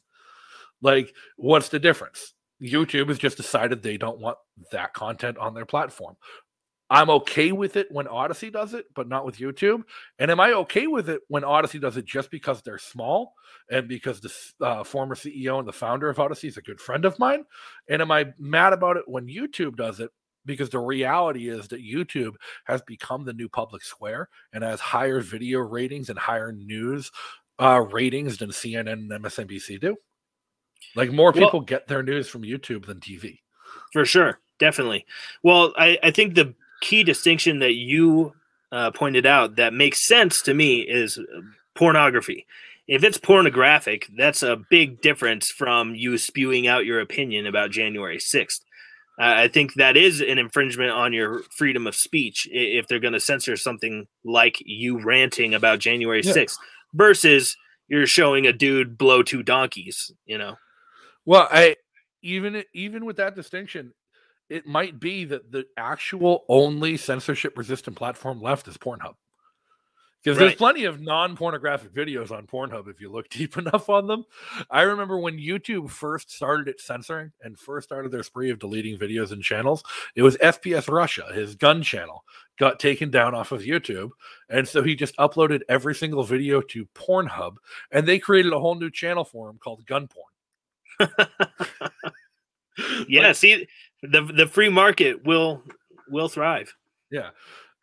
[0.82, 2.34] Like, what's the difference?
[2.61, 4.37] YouTube has just decided they don't want
[4.71, 6.15] that content on their platform.
[6.89, 9.83] I'm okay with it when Odysee does it, but not with YouTube.
[10.19, 13.33] And am I okay with it when Odysee does it just because they're small
[13.69, 17.03] and because the uh, former CEO and the founder of Odysee is a good friend
[17.03, 17.43] of mine?
[17.89, 20.11] And am I mad about it when YouTube does it
[20.45, 25.19] because the reality is that YouTube has become the new public square and has higher
[25.19, 27.11] video ratings and higher news
[27.59, 29.97] uh, ratings than CNN and MSNBC do?
[30.95, 33.39] Like more people well, get their news from YouTube than TV.
[33.93, 34.39] For sure.
[34.59, 35.05] Definitely.
[35.43, 38.33] Well, I, I think the key distinction that you
[38.71, 41.19] uh, pointed out that makes sense to me is
[41.75, 42.45] pornography.
[42.87, 48.17] If it's pornographic, that's a big difference from you spewing out your opinion about January
[48.17, 48.61] 6th.
[49.19, 53.13] Uh, I think that is an infringement on your freedom of speech if they're going
[53.13, 56.33] to censor something like you ranting about January yeah.
[56.33, 56.57] 6th
[56.93, 60.55] versus you're showing a dude blow two donkeys, you know.
[61.27, 61.75] Well, I
[62.23, 63.93] even even with that distinction,
[64.49, 69.15] it might be that the actual only censorship resistant platform left is Pornhub.
[70.23, 70.45] Because right.
[70.45, 74.23] there's plenty of non pornographic videos on Pornhub if you look deep enough on them.
[74.71, 78.97] I remember when YouTube first started its censoring and first started their spree of deleting
[78.97, 79.83] videos and channels,
[80.15, 82.23] it was FPS Russia, his gun channel,
[82.57, 84.11] got taken down off of YouTube.
[84.49, 87.57] And so he just uploaded every single video to Pornhub
[87.91, 90.31] and they created a whole new channel for him called Gun Porn.
[93.07, 93.67] yeah, like, see
[94.01, 95.63] the the free market will
[96.10, 96.73] will thrive.
[97.12, 97.29] Yeah.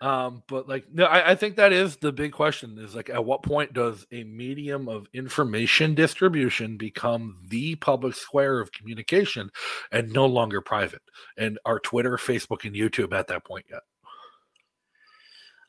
[0.01, 3.25] Um, but like no, I, I think that is the big question is like at
[3.25, 9.51] what point does a medium of information distribution become the public square of communication
[9.93, 11.01] and no longer private?
[11.39, 13.81] And are Twitter, Facebook, and YouTube at that point yet?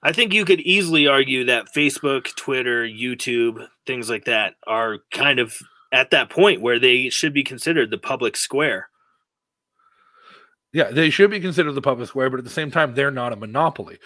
[0.03, 5.39] I think you could easily argue that Facebook, Twitter, YouTube, things like that are kind
[5.39, 5.58] of
[5.95, 8.89] at that point where they should be considered the public square.
[10.73, 13.31] Yeah, they should be considered the public square, but at the same time, they're not
[13.31, 13.97] a monopoly.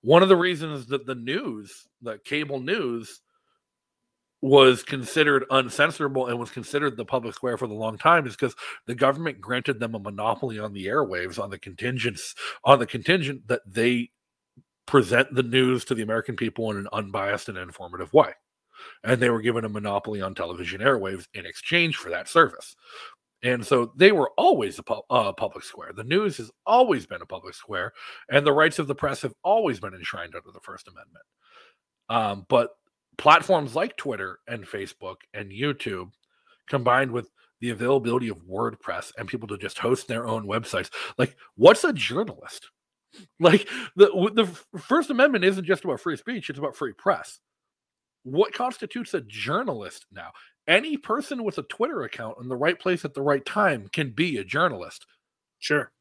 [0.00, 3.20] One of the reasons that the news, the cable news,
[4.42, 8.56] was considered uncensorable and was considered the public square for the long time is because
[8.86, 13.48] the government granted them a monopoly on the airwaves on the contingents on the contingent
[13.48, 14.10] that they
[14.84, 18.34] present the news to the American people in an unbiased and informative way
[19.04, 22.76] and they were given a monopoly on television airwaves in exchange for that service.
[23.42, 25.92] And so they were always a pu- uh, public square.
[25.94, 27.92] The news has always been a public square,
[28.30, 31.24] and the rights of the press have always been enshrined under the First Amendment.
[32.08, 32.70] Um, but
[33.18, 36.10] platforms like Twitter and Facebook and YouTube,
[36.68, 40.90] combined with the availability of WordPress and people to just host their own websites.
[41.18, 42.70] Like, what's a journalist?
[43.40, 47.38] Like the the First Amendment isn't just about free speech; it's about free press.
[48.26, 50.32] What constitutes a journalist now?
[50.66, 54.10] Any person with a Twitter account in the right place at the right time can
[54.10, 55.06] be a journalist.
[55.60, 55.92] Sure.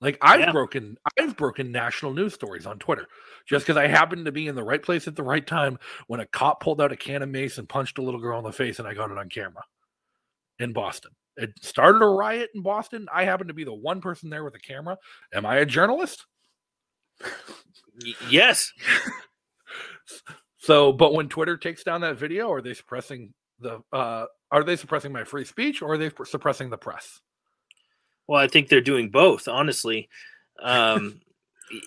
[0.00, 0.52] Like I've Yeah.
[0.52, 3.06] broken I've broken national news stories on Twitter
[3.44, 6.20] just because I happened to be in the right place at the right time when
[6.20, 8.52] a cop pulled out a can of mace and punched a little girl in the
[8.52, 9.62] face and I got it on camera
[10.58, 11.12] in Boston.
[11.36, 13.08] It started a riot in Boston.
[13.12, 14.96] I happened to be the one person there with a camera.
[15.34, 16.24] Am I a journalist?
[18.30, 18.72] Yes.
[20.62, 24.76] So, but when Twitter takes down that video, are they suppressing the uh are they
[24.76, 27.20] suppressing my free speech or are they suppressing the press?
[28.28, 30.08] Well, I think they're doing both, honestly.
[30.62, 31.20] Um,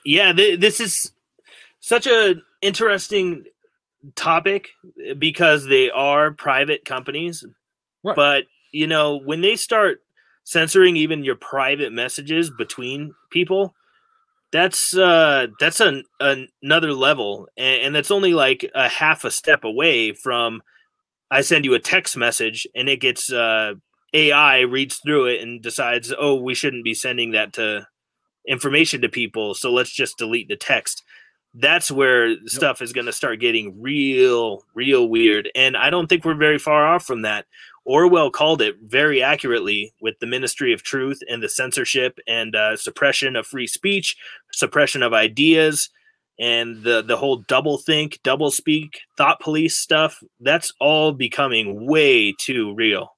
[0.03, 1.13] yeah, th- this is
[1.79, 3.45] such a interesting
[4.15, 4.71] topic
[5.17, 7.45] because they are private companies.
[8.03, 8.15] Right.
[8.15, 10.01] But you know, when they start
[10.43, 13.73] censoring even your private messages between people,
[14.55, 16.05] that's uh that's an,
[16.61, 20.61] another level, and, and that's only like a half a step away from.
[21.29, 23.73] I send you a text message and it gets uh,
[24.13, 27.87] AI reads through it and decides, oh, we shouldn't be sending that to
[28.47, 31.03] information to people, so let's just delete the text.
[31.55, 35.49] That's where stuff is going to start getting real, real weird.
[35.55, 37.45] And I don't think we're very far off from that.
[37.85, 42.75] Orwell called it very accurately with the Ministry of Truth and the censorship and uh,
[42.75, 44.17] suppression of free speech,
[44.55, 45.89] suppression of ideas,
[46.39, 50.21] and the the whole double think, double speak, thought police stuff.
[50.39, 53.15] That's all becoming way too real.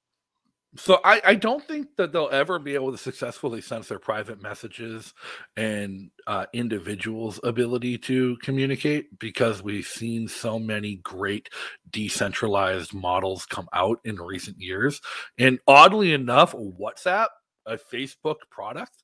[0.76, 5.14] So I, I don't think that they'll ever be able to successfully censor private messages
[5.56, 11.48] and uh, individuals' ability to communicate because we've seen so many great
[11.90, 15.00] decentralized models come out in recent years.
[15.38, 17.28] And oddly enough, WhatsApp,
[17.66, 19.02] a Facebook product,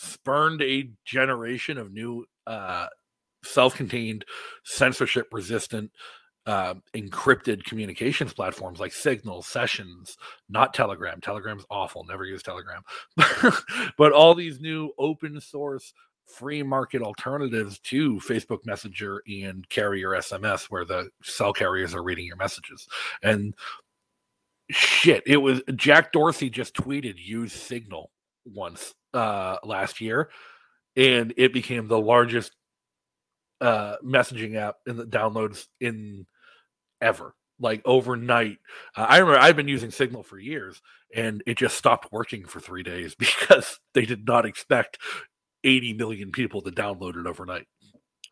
[0.00, 2.86] spurned a generation of new uh,
[3.44, 4.24] self-contained,
[4.64, 5.90] censorship-resistant
[6.46, 10.16] uh, encrypted communications platforms like Signal, Sessions,
[10.48, 11.20] not Telegram.
[11.20, 12.04] Telegram's awful.
[12.04, 12.82] Never use Telegram.
[13.98, 15.92] but all these new open source
[16.24, 22.24] free market alternatives to Facebook Messenger and Carrier SMS, where the cell carriers are reading
[22.24, 22.88] your messages.
[23.22, 23.54] And
[24.70, 28.10] shit, it was Jack Dorsey just tweeted use Signal
[28.44, 30.30] once uh, last year,
[30.96, 32.54] and it became the largest
[33.60, 36.24] uh messaging app in the downloads in
[37.02, 38.56] ever like overnight
[38.96, 40.80] uh, i remember i've been using signal for years
[41.14, 44.96] and it just stopped working for three days because they did not expect
[45.62, 47.66] 80 million people to download it overnight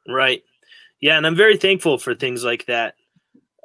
[0.09, 0.42] Right.
[1.01, 2.94] Yeah, and I'm very thankful for things like that.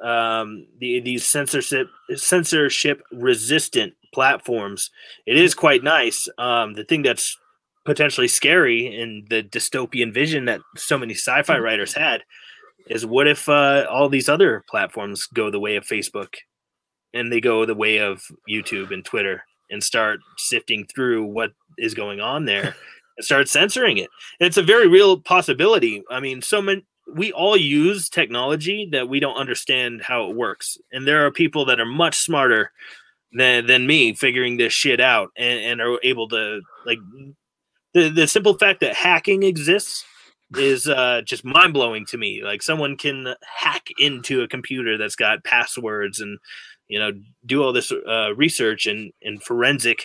[0.02, 4.90] Um, the, these censorship censorship resistant platforms.
[5.26, 6.28] It is quite nice.
[6.38, 7.36] Um, the thing that's
[7.84, 12.22] potentially scary in the dystopian vision that so many sci-fi writers had
[12.88, 16.34] is what if uh, all these other platforms go the way of Facebook
[17.12, 21.94] and they go the way of YouTube and Twitter and start sifting through what is
[21.94, 22.74] going on there
[23.16, 24.08] and start censoring it.
[24.40, 26.02] And it's a very real possibility.
[26.10, 30.78] I mean, so many we all use technology that we don't understand how it works.
[30.92, 32.72] And there are people that are much smarter
[33.34, 36.98] than than me figuring this shit out and, and are able to like
[37.92, 40.04] the, the simple fact that hacking exists
[40.56, 42.42] is uh, just mind blowing to me.
[42.44, 46.38] Like someone can hack into a computer that's got passwords and
[46.88, 47.12] you know
[47.46, 50.04] do all this uh, research and and forensic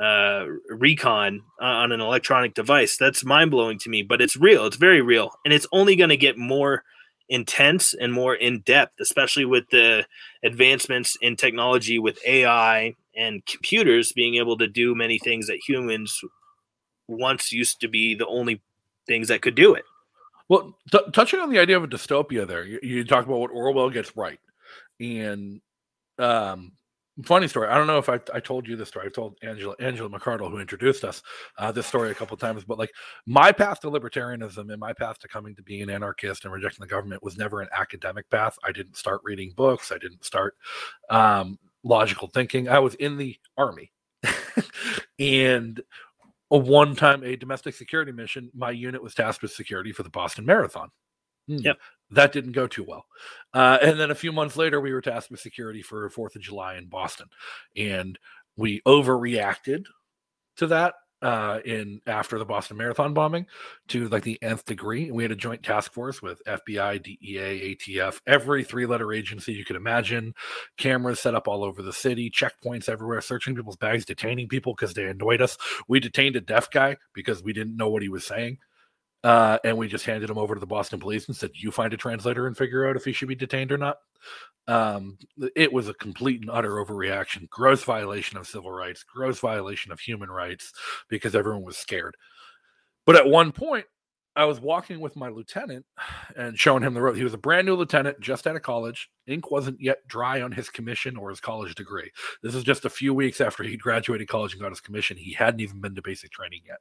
[0.00, 2.96] uh, recon on an electronic device.
[2.96, 4.66] That's mind blowing to me, but it's real.
[4.66, 6.84] It's very real, and it's only going to get more
[7.28, 10.04] intense and more in depth, especially with the
[10.42, 16.20] advancements in technology with AI and computers being able to do many things that humans
[17.08, 18.60] once used to be the only
[19.06, 19.84] things that could do it.
[20.48, 23.50] well t- touching on the idea of a dystopia there you, you talk about what
[23.50, 24.38] orwell gets right
[25.00, 25.60] and
[26.18, 26.72] um
[27.24, 29.74] funny story i don't know if i, I told you this story I've told angela
[29.80, 31.22] angela mcardle who introduced us
[31.58, 32.90] uh, this story a couple times but like
[33.26, 36.80] my path to libertarianism and my path to coming to being an anarchist and rejecting
[36.80, 38.56] the government was never an academic path.
[38.64, 40.56] I didn't start reading books i didn't start
[41.10, 42.68] um, logical thinking.
[42.68, 43.92] I was in the army.
[45.18, 45.80] And
[46.50, 50.10] a one time a domestic security mission my unit was tasked with security for the
[50.10, 50.90] boston marathon.
[51.48, 51.78] Hmm, Yep.
[52.12, 53.06] That didn't go too well
[53.54, 56.42] uh, and then a few months later we were tasked with security for fourth of
[56.42, 57.26] july in boston
[57.76, 58.18] and
[58.56, 59.84] we overreacted
[60.56, 63.46] to that uh, in after the Boston Marathon bombing
[63.88, 65.06] to like the nth degree.
[65.06, 69.52] And we had a joint task force with FBI, DEA, ATF, every three letter agency
[69.52, 70.34] you could imagine,
[70.76, 74.94] cameras set up all over the city, checkpoints everywhere, searching people's bags, detaining people because
[74.94, 75.56] they annoyed us.
[75.86, 78.58] We detained a deaf guy because we didn't know what he was saying.
[79.24, 81.92] Uh, and we just handed him over to the Boston police and said, "You find
[81.92, 83.98] a translator and figure out if he should be detained or not."
[84.68, 85.18] Um,
[85.56, 90.00] it was a complete and utter overreaction, gross violation of civil rights, gross violation of
[90.00, 90.72] human rights,
[91.08, 92.16] because everyone was scared.
[93.06, 93.86] But at one point,
[94.34, 95.84] I was walking with my lieutenant
[96.36, 97.16] and showing him the road.
[97.16, 99.10] He was a brand new lieutenant, just out of college.
[99.26, 102.10] Ink wasn't yet dry on his commission or his college degree.
[102.42, 105.16] This is just a few weeks after he graduated college and got his commission.
[105.16, 106.78] He hadn't even been to basic training yet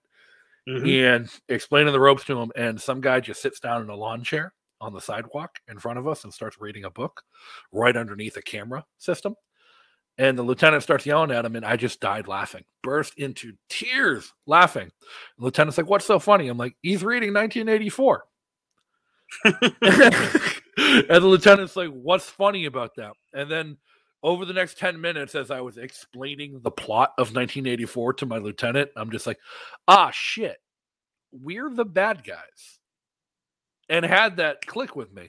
[0.70, 1.18] Mhm.
[1.18, 2.52] and explaining the ropes to him.
[2.56, 6.00] And some guy just sits down in a lawn chair on the sidewalk in front
[6.00, 7.24] of us and starts reading a book
[7.72, 9.36] right underneath a camera system.
[10.18, 14.34] And the lieutenant starts yelling at him, and I just died laughing, burst into tears
[14.48, 14.92] laughing.
[15.40, 16.48] The lieutenant's like, What's so funny?
[16.50, 18.24] I'm like, He's reading 1984.
[19.46, 19.64] and
[21.10, 23.14] the lieutenant's like, What's funny about that?
[23.34, 23.78] And then
[24.24, 28.38] over the next 10 minutes, as I was explaining the plot of 1984 to my
[28.38, 29.40] lieutenant, I'm just like,
[29.88, 30.58] ah, shit,
[31.32, 32.80] we're the bad guys.
[33.90, 35.28] And had that click with me.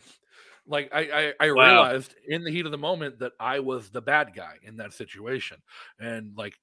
[0.66, 1.64] Like I, I, I Wow.
[1.64, 4.92] realized in the heat of the moment that I was the bad guy in that
[4.92, 5.56] situation.
[5.98, 6.54] And like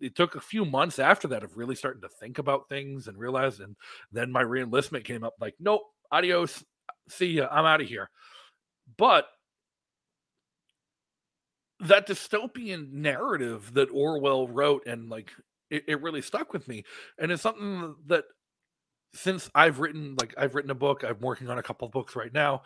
[0.00, 3.16] it took a few months after that of really starting to think about things and
[3.16, 3.74] realize and
[4.12, 6.62] then my reenlistment came up like, nope, adios,
[7.08, 8.10] see ya, I'm out of here.
[8.98, 9.26] But
[11.80, 15.30] that dystopian narrative that Orwell wrote and like
[15.70, 16.84] it, it really stuck with me.
[17.18, 18.24] And it's something that
[19.14, 22.16] since I've written like I've written a book, I'm working on a couple of books
[22.16, 22.62] right now,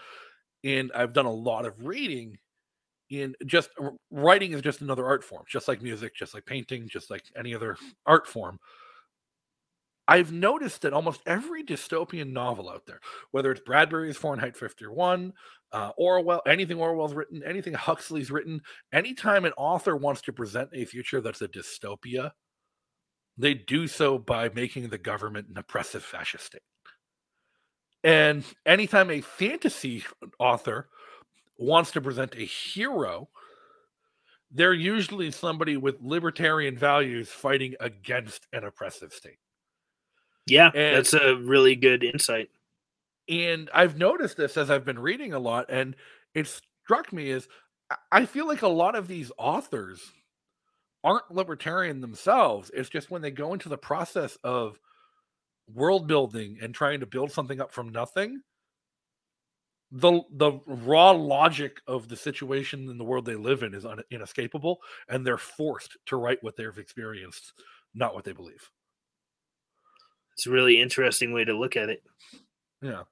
[0.65, 2.39] and I've done a lot of reading
[3.11, 3.71] in just
[4.11, 7.55] writing is just another art form, just like music, just like painting, just like any
[7.55, 8.59] other art form.
[10.09, 15.33] I've noticed that almost every dystopian novel out there, whether it's Bradbury's Fahrenheit 51,
[15.73, 18.61] uh, Orwell, anything Orwell's written, anything Huxley's written,
[18.93, 22.33] anytime an author wants to present a future that's a dystopia,
[23.39, 26.63] they do so by making the government an oppressive fascist state.
[28.05, 30.05] And anytime a fantasy
[30.39, 30.89] author
[31.57, 33.29] wants to present a hero,
[34.51, 39.39] they're usually somebody with libertarian values fighting against an oppressive state.
[40.47, 42.51] Yeah, And- that's a really good insight.
[43.29, 45.97] and I've noticed this as I've been reading a lot, and
[46.35, 47.49] it struck me as
[48.11, 50.13] I- feel like a lot of these authors
[51.05, 52.71] aren't libertarian themselves.
[52.75, 54.79] It's just when they go into the process of
[55.69, 58.43] world building and trying to build something up from nothing,
[59.91, 64.03] the the raw logic of the situation in the world they live in is un,
[64.11, 67.53] inescapable, and they're forced to write what they've experienced,
[67.95, 68.71] not what they believe.
[70.33, 72.03] It's a really interesting way to look at it.
[72.81, 73.03] Yeah.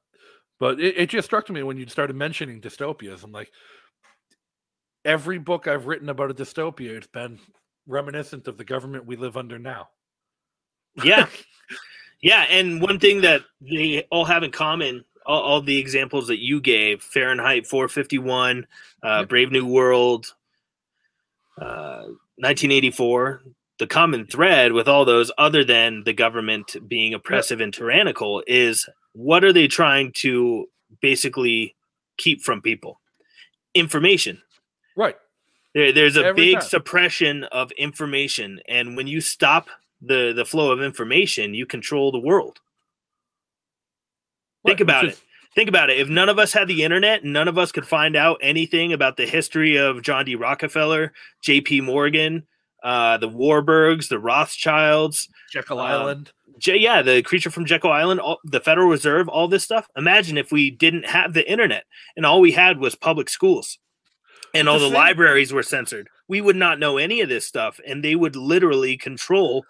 [0.58, 3.24] But it, it just struck me when you started mentioning dystopias.
[3.24, 3.50] I'm like,
[5.04, 7.38] every book I've written about a dystopia, it's been
[7.86, 9.88] reminiscent of the government we live under now.
[11.02, 11.26] Yeah.
[12.22, 16.38] Yeah, and one thing that they all have in common, all, all the examples that
[16.38, 18.66] you gave, Fahrenheit 451,
[19.02, 20.34] uh, Brave New World,
[21.58, 22.04] uh,
[22.36, 23.42] 1984,
[23.80, 28.86] the common thread with all those, other than the government being oppressive and tyrannical, is
[29.14, 30.66] what are they trying to
[31.00, 31.74] basically
[32.18, 33.00] keep from people?
[33.74, 34.40] Information.
[34.96, 35.16] Right.
[35.74, 36.68] There, there's a Every big time.
[36.68, 39.68] suppression of information, and when you stop
[40.02, 42.60] the the flow of information, you control the world.
[44.66, 45.20] Think about it.
[45.54, 45.98] Think about it.
[45.98, 49.16] If none of us had the internet, none of us could find out anything about
[49.16, 50.36] the history of John D.
[50.36, 51.80] Rockefeller, J.P.
[51.80, 52.46] Morgan,
[52.82, 56.32] uh, the Warburgs, the Rothschilds, Jekyll Um, Island.
[56.58, 59.86] J- yeah, the creature from Jekyll Island, all, the Federal Reserve, all this stuff.
[59.96, 61.84] Imagine if we didn't have the internet
[62.16, 63.78] and all we had was public schools
[64.52, 66.08] and all The the libraries were censored.
[66.28, 69.64] We would not know any of this stuff and they would literally control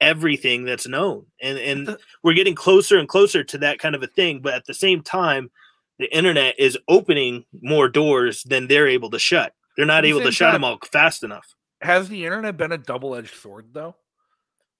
[0.00, 1.26] everything that's known.
[1.42, 4.54] And and The- we're getting closer and closer to that kind of a thing, but
[4.54, 5.50] at the same time
[5.98, 9.52] the internet is opening more doors than they're able to shut.
[9.76, 11.46] They're not the able to shut them all fast enough.
[11.80, 13.96] Has the internet been a double edged sword, though?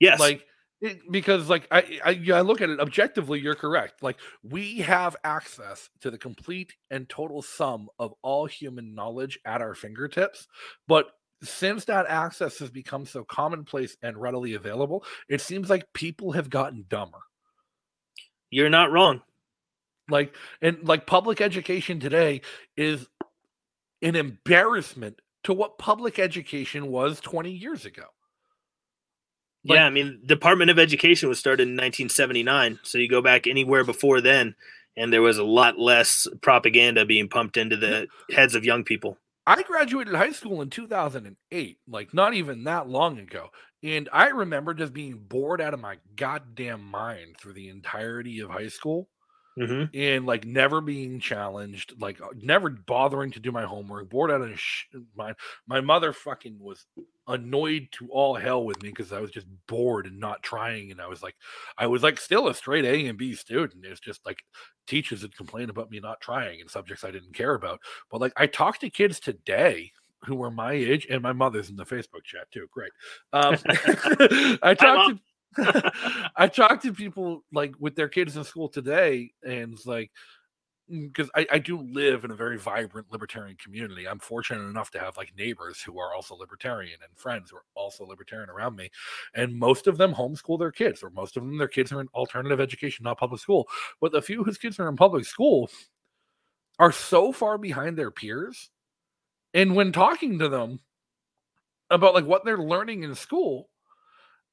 [0.00, 0.18] Yes.
[0.20, 0.44] Like,
[0.80, 4.03] it, because like I, I I look at it objectively, you're correct.
[4.03, 9.61] Like we have access to the complete and total sum of all human knowledge at
[9.61, 10.46] our fingertips,
[10.86, 11.07] but
[11.42, 16.51] since that access has become so commonplace and readily available, it seems like people have
[16.51, 17.18] gotten dumber.
[18.51, 19.20] you're not wrong.
[20.09, 22.40] Like and like public education today
[22.76, 23.07] is
[24.01, 28.05] an embarrassment to what public education was 20 years ago.
[29.64, 33.47] Like- yeah, I mean, Department of Education was started in 1979, so you go back
[33.47, 34.55] anywhere before then,
[34.97, 39.18] and there was a lot less propaganda being pumped into the heads of young people.
[39.47, 43.49] I graduated high school in 2008, like not even that long ago.
[43.82, 48.51] And I remember just being bored out of my goddamn mind through the entirety of
[48.51, 49.09] high school
[49.59, 54.30] hmm and like never being challenged, like uh, never bothering to do my homework, bored
[54.30, 54.84] out of sh-
[55.16, 55.34] my
[55.66, 56.86] my mother fucking was
[57.26, 61.00] annoyed to all hell with me because I was just bored and not trying, and
[61.00, 61.36] I was like,
[61.78, 63.84] I was like still a straight A and B student.
[63.84, 64.38] It's just like
[64.86, 67.80] teachers would complain about me not trying in subjects I didn't care about.
[68.11, 69.92] But like I talk to kids today
[70.24, 72.66] who were my age, and my mother's in the Facebook chat too.
[72.72, 72.92] Great.
[73.32, 73.56] Um,
[74.62, 75.18] I talk to
[76.36, 80.11] I talk to people like with their kids in school today, and it's like
[80.92, 84.07] mm, because I, I do live in a very vibrant libertarian community.
[84.07, 87.64] I'm fortunate enough to have like neighbors who are also libertarian and friends who are
[87.74, 88.90] also libertarian around me.
[89.34, 92.09] And most of them homeschool their kids, or most of them, their kids are in
[92.14, 93.68] alternative education, not public school.
[94.01, 95.70] But the few whose kids are in public school
[96.78, 98.70] are so far behind their peers.
[99.55, 100.80] And when talking to them
[101.90, 103.70] about like what they're learning in school,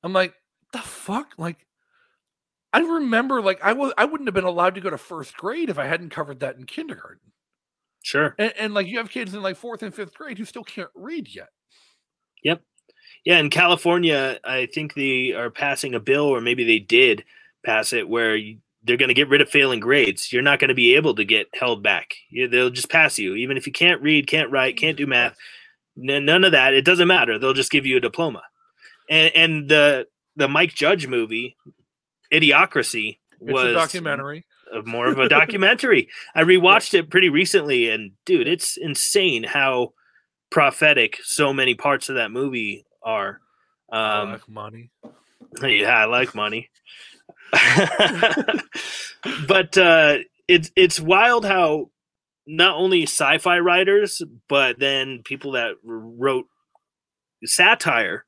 [0.03, 0.33] I'm like,
[0.75, 1.33] the fuck?
[1.37, 1.65] Like,
[2.73, 5.69] I remember like I was I wouldn't have been allowed to go to first grade
[5.69, 7.31] if I hadn't covered that in kindergarten.
[8.03, 8.35] Sure.
[8.37, 10.89] And, and like you have kids in like fourth and fifth grade who still can't
[10.93, 11.49] read yet.
[12.43, 12.61] Yep.
[13.25, 17.23] Yeah, in California, I think they are passing a bill, or maybe they did
[17.65, 20.31] pass it, where you, they're going to get rid of failing grades.
[20.31, 22.15] You're not going to be able to get held back.
[22.29, 25.07] You, they'll just pass you, even if you can't read, can't write, mm, can't do
[25.07, 25.35] math.
[25.97, 26.73] N- none of that.
[26.75, 27.39] It doesn't matter.
[27.39, 28.43] They'll just give you a diploma.
[29.09, 31.55] And and the the Mike Judge movie,
[32.31, 34.45] Idiocracy, was a documentary.
[34.85, 36.09] more of a documentary.
[36.33, 39.93] I rewatched it pretty recently, and dude, it's insane how
[40.51, 43.39] prophetic so many parts of that movie are.
[43.91, 44.89] I Um, like money.
[45.61, 46.69] yeah, I like money,
[49.47, 50.17] but uh,
[50.47, 51.89] it's it's wild how
[52.47, 56.45] not only sci-fi writers, but then people that wrote
[57.43, 58.25] satire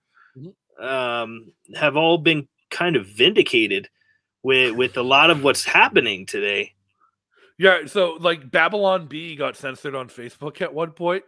[0.79, 3.89] um, have all been kind of vindicated
[4.43, 6.73] with with a lot of what's happening today.
[7.57, 11.23] Yeah, so like Babylon Bee got censored on Facebook at one point,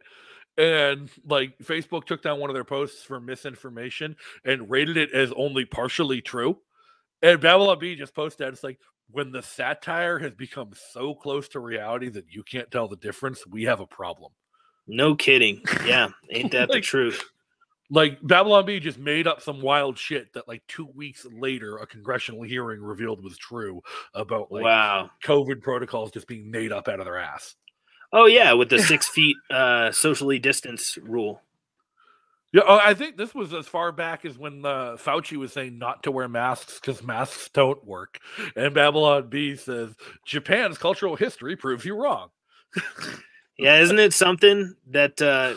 [0.57, 5.33] and like Facebook took down one of their posts for misinformation and rated it as
[5.35, 6.57] only partially true.
[7.21, 8.79] And Babylon Bee just posted it's like
[9.11, 13.45] when the satire has become so close to reality that you can't tell the difference,
[13.47, 14.31] we have a problem.
[14.87, 15.61] No kidding.
[15.85, 17.23] Yeah, ain't that the truth?
[17.91, 21.87] Like Babylon Bee just made up some wild shit that like two weeks later a
[21.87, 23.81] congressional hearing revealed was true
[24.13, 25.09] about like wow.
[25.25, 27.55] COVID protocols just being made up out of their ass.
[28.13, 31.41] Oh yeah, with the six feet uh, socially distance rule.
[32.51, 35.77] Yeah, oh, I think this was as far back as when uh, Fauci was saying
[35.77, 38.19] not to wear masks because masks don't work,
[38.55, 42.29] and Babylon Bee says Japan's cultural history proves you wrong.
[43.59, 45.21] Yeah, isn't it something that?
[45.21, 45.55] Uh,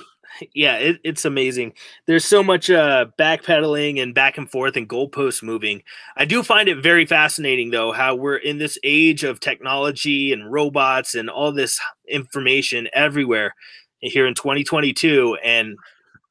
[0.55, 1.75] yeah, it, it's amazing.
[2.07, 5.83] There's so much uh, backpedaling and back and forth and goalpost moving.
[6.17, 10.51] I do find it very fascinating, though, how we're in this age of technology and
[10.51, 13.55] robots and all this information everywhere
[14.01, 15.77] here in 2022, and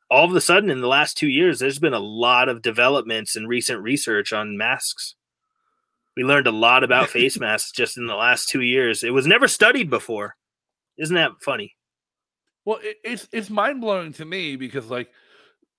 [0.09, 3.35] all of a sudden, in the last two years, there's been a lot of developments
[3.35, 5.15] and recent research on masks.
[6.17, 9.03] We learned a lot about face masks just in the last two years.
[9.03, 10.35] It was never studied before.
[10.97, 11.75] Isn't that funny?
[12.65, 15.09] Well, it, it's it's mind blowing to me because like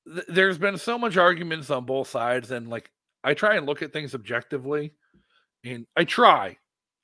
[0.06, 2.90] th- there's been so much arguments on both sides, and like
[3.24, 4.94] I try and look at things objectively,
[5.64, 6.58] and I try.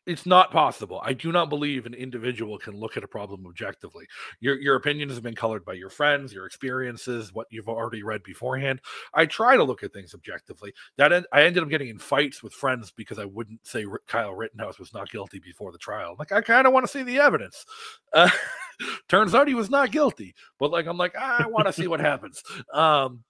[0.09, 1.03] It's not possible.
[1.05, 4.07] I do not believe an individual can look at a problem objectively.
[4.41, 8.23] Your your opinions have been colored by your friends, your experiences, what you've already read
[8.23, 8.81] beforehand.
[9.13, 10.73] I try to look at things objectively.
[10.97, 14.01] That en- I ended up getting in fights with friends because I wouldn't say R-
[14.07, 16.17] Kyle Rittenhouse was not guilty before the trial.
[16.19, 17.67] Like I kind of want to see the evidence.
[18.15, 18.31] Uh,
[19.09, 21.87] turns out he was not guilty, but like I'm like "Ah, I want to see
[21.87, 22.43] what happens.
[22.73, 23.25] Um,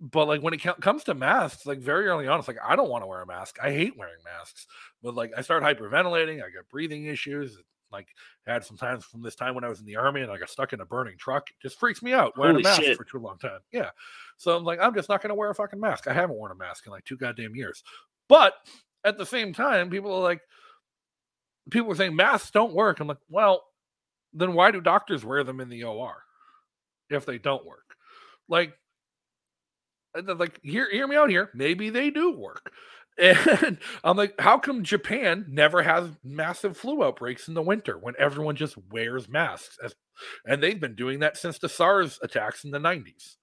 [0.00, 2.90] but like when it comes to masks, like very early on, it's like I don't
[2.90, 3.58] want to wear a mask.
[3.62, 4.66] I hate wearing masks.
[5.02, 6.36] But like I started hyperventilating.
[6.36, 7.58] I got breathing issues.
[7.90, 8.08] Like
[8.46, 10.50] had some times from this time when I was in the army and I got
[10.50, 11.48] stuck in a burning truck.
[11.48, 12.96] It just freaks me out wearing Holy a mask shit.
[12.96, 13.60] for too long time.
[13.72, 13.90] Yeah.
[14.36, 16.06] So I'm like, I'm just not going to wear a fucking mask.
[16.06, 17.82] I haven't worn a mask in like two goddamn years.
[18.28, 18.54] But
[19.04, 20.42] at the same time, people are like,
[21.70, 23.00] people are saying masks don't work.
[23.00, 23.64] I'm like, well,
[24.34, 26.22] then why do doctors wear them in the OR
[27.08, 27.96] if they don't work?
[28.48, 28.74] Like,
[30.26, 31.50] like, hear hear me out here.
[31.54, 32.72] Maybe they do work.
[33.20, 38.14] And I'm like, how come Japan never has massive flu outbreaks in the winter when
[38.16, 39.76] everyone just wears masks?
[39.82, 39.96] As,
[40.46, 43.34] and they've been doing that since the SARS attacks in the 90s.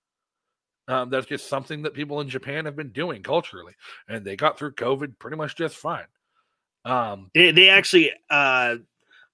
[0.88, 3.74] Um, that's just something that people in Japan have been doing culturally,
[4.08, 6.06] and they got through COVID pretty much just fine.
[6.86, 8.78] Um, They they actually uh,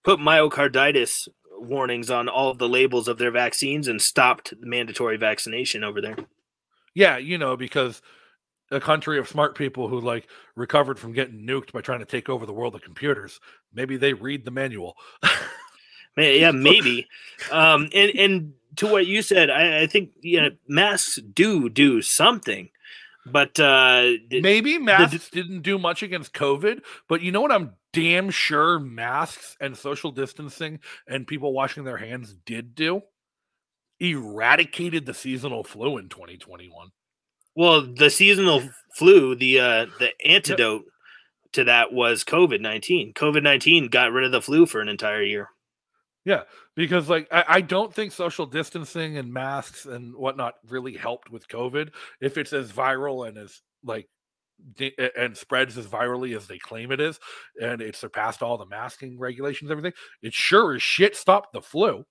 [0.04, 1.28] put myocarditis
[1.60, 6.16] warnings on all of the labels of their vaccines and stopped mandatory vaccination over there.
[6.94, 8.02] Yeah, you know, because
[8.72, 12.30] a country of smart people who like recovered from getting nuked by trying to take
[12.30, 13.40] over the world of computers,
[13.74, 14.98] maybe they read the manual.
[16.18, 17.08] Yeah, maybe.
[17.52, 22.02] um, and and to what you said, I, I think you know masks do do
[22.02, 22.70] something,
[23.26, 27.52] but uh, Maybe masks didn't do much against COVID, but you know what?
[27.52, 33.02] I'm damn sure masks and social distancing and people washing their hands did do
[34.02, 36.90] eradicated the seasonal flu in 2021.
[37.56, 38.64] well, the seasonal
[38.96, 40.84] flu, the uh, the antidote
[41.54, 43.14] to that was COVID nineteen.
[43.14, 45.50] COVID nineteen got rid of the flu for an entire year.
[46.26, 46.44] Yeah,
[46.76, 51.48] because like I, I don't think social distancing and masks and whatnot really helped with
[51.48, 51.90] COVID.
[52.22, 54.08] If it's as viral and as like
[55.18, 57.20] and spreads as virally as they claim it is,
[57.62, 61.62] and it surpassed all the masking regulations, and everything, it sure as shit stopped the
[61.62, 62.06] flu.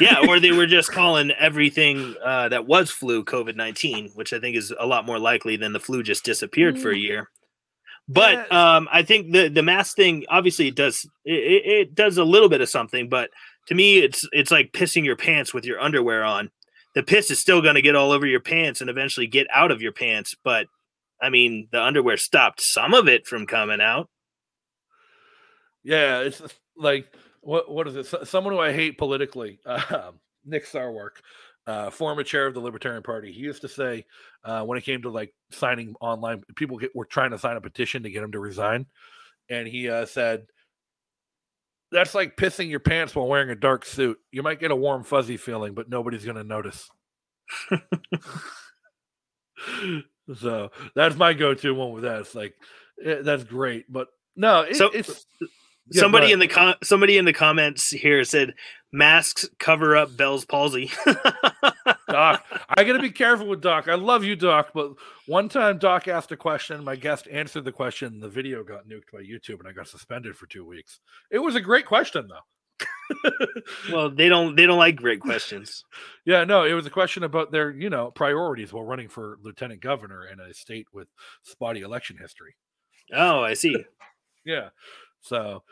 [0.00, 4.40] Yeah, or they were just calling everything uh, that was flu COVID nineteen, which I
[4.40, 7.30] think is a lot more likely than the flu just disappeared for a year.
[8.08, 12.18] But um, I think the the mask thing obviously it does it, it it does
[12.18, 13.30] a little bit of something, but
[13.66, 16.50] to me it's it's like pissing your pants with your underwear on.
[16.94, 19.70] The piss is still going to get all over your pants and eventually get out
[19.70, 20.66] of your pants, but
[21.20, 24.08] I mean the underwear stopped some of it from coming out.
[25.82, 26.40] Yeah, it's
[26.76, 27.12] like
[27.46, 28.26] what what is it?
[28.26, 30.10] Someone who I hate politically, uh,
[30.44, 31.20] Nick Sarwark,
[31.66, 33.32] uh, former chair of the Libertarian Party.
[33.32, 34.04] He used to say
[34.44, 37.60] uh, when it came to like signing online, people get, were trying to sign a
[37.60, 38.86] petition to get him to resign,
[39.48, 40.46] and he uh, said.
[41.92, 44.18] That's like pissing your pants while wearing a dark suit.
[44.32, 46.90] You might get a warm, fuzzy feeling, but nobody's going to notice.
[50.36, 52.22] so that's my go-to one with that.
[52.22, 52.54] It's like
[53.04, 55.26] eh, that's great, but no, it, So- it's
[55.88, 58.54] Yeah, somebody in the com- somebody in the comments here said
[58.92, 60.90] masks cover up Bell's palsy.
[62.08, 63.88] Doc, I got to be careful with Doc.
[63.88, 64.92] I love you, Doc, but
[65.26, 69.12] one time Doc asked a question, my guest answered the question, the video got nuked
[69.12, 71.00] by YouTube, and I got suspended for two weeks.
[71.30, 72.40] It was a great question, though.
[73.92, 75.84] well, they don't they don't like great questions.
[76.24, 79.80] yeah, no, it was a question about their, you know, priorities while running for lieutenant
[79.80, 81.08] governor in a state with
[81.42, 82.56] spotty election history.
[83.12, 83.76] Oh, I see.
[84.44, 84.70] Yeah,
[85.26, 85.62] so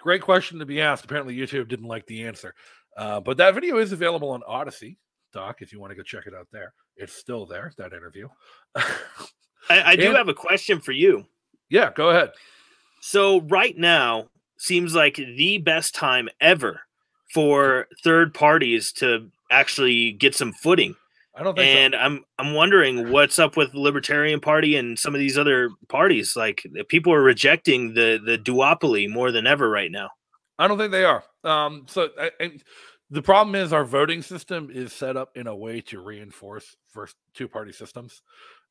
[0.00, 1.04] great question to be asked.
[1.04, 2.54] Apparently, YouTube didn't like the answer,
[2.96, 4.96] uh, but that video is available on Odysee.
[5.32, 7.72] Doc, if you want to go check it out there, it's still there.
[7.78, 8.28] That interview.
[8.76, 8.90] I,
[9.70, 11.24] I do And- have a question for you.
[11.70, 12.32] yeah, go ahead.
[13.00, 14.28] So right now
[14.58, 16.80] seems like the best time ever
[17.32, 20.94] for third parties to actually get some footing.
[21.34, 21.78] I don't think so.
[21.78, 25.70] And I'm I'm wondering what's up with the Libertarian Party and some of these other
[25.88, 26.36] parties.
[26.36, 30.10] Like people are rejecting the the duopoly more than ever right now.
[30.58, 31.24] I don't think they are.
[31.44, 32.58] Um, so I, I,
[33.10, 37.16] the problem is our voting system is set up in a way to reinforce first
[37.34, 38.22] two party systems.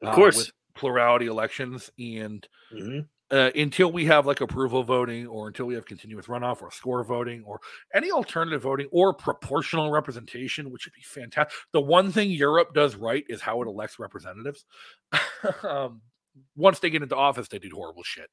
[0.02, 0.38] Of uh, course.
[0.38, 3.08] with plurality elections, and Mhm.
[3.32, 7.04] Uh, until we have like approval voting, or until we have continuous runoff, or score
[7.04, 7.60] voting, or
[7.94, 11.54] any alternative voting, or proportional representation, which would be fantastic.
[11.72, 14.66] The one thing Europe does right is how it elects representatives.
[15.64, 16.02] um,
[16.56, 18.30] once they get into office, they do horrible shit.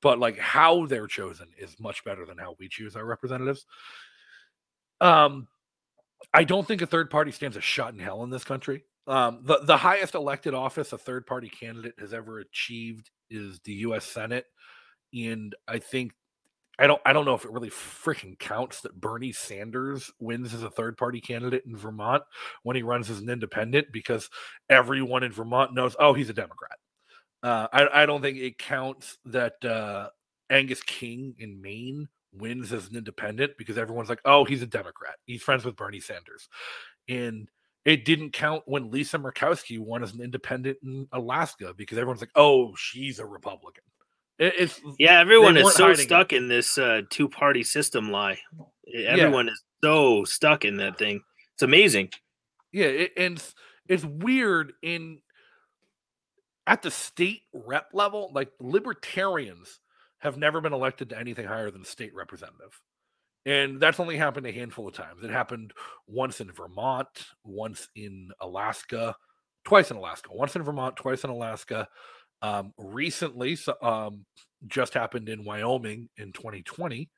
[0.00, 3.66] But like how they're chosen is much better than how we choose our representatives.
[5.00, 5.48] Um,
[6.32, 8.84] I don't think a third party stands a shot in hell in this country.
[9.06, 13.72] Um, the the highest elected office a third party candidate has ever achieved is the
[13.74, 14.04] U.S.
[14.04, 14.46] Senate,
[15.12, 16.12] and I think
[16.78, 20.62] I don't I don't know if it really freaking counts that Bernie Sanders wins as
[20.62, 22.22] a third party candidate in Vermont
[22.62, 24.30] when he runs as an independent because
[24.70, 26.78] everyone in Vermont knows oh he's a Democrat.
[27.42, 30.08] Uh, I I don't think it counts that uh,
[30.50, 35.16] Angus King in Maine wins as an independent because everyone's like oh he's a Democrat
[35.26, 36.48] he's friends with Bernie Sanders,
[37.08, 37.48] and
[37.84, 42.30] it didn't count when Lisa Murkowski won as an independent in Alaska because everyone's like
[42.36, 43.84] oh she's a Republican.
[44.38, 46.04] It, it's Yeah, everyone is so hiding it.
[46.04, 48.38] stuck in this uh, two party system lie.
[48.94, 51.22] Everyone is so stuck in that thing.
[51.54, 52.10] It's amazing.
[52.72, 53.54] Yeah, it, and it's,
[53.88, 55.20] it's weird in
[56.66, 59.80] at the state rep level, like libertarians
[60.18, 62.80] have never been elected to anything higher than state representative.
[63.44, 65.24] And that's only happened a handful of times.
[65.24, 65.72] It happened
[66.06, 67.08] once in Vermont,
[67.44, 69.16] once in Alaska,
[69.64, 71.88] twice in Alaska, once in Vermont, twice in Alaska.
[72.40, 74.24] Um, recently, so, um,
[74.66, 77.08] just happened in Wyoming in 2020.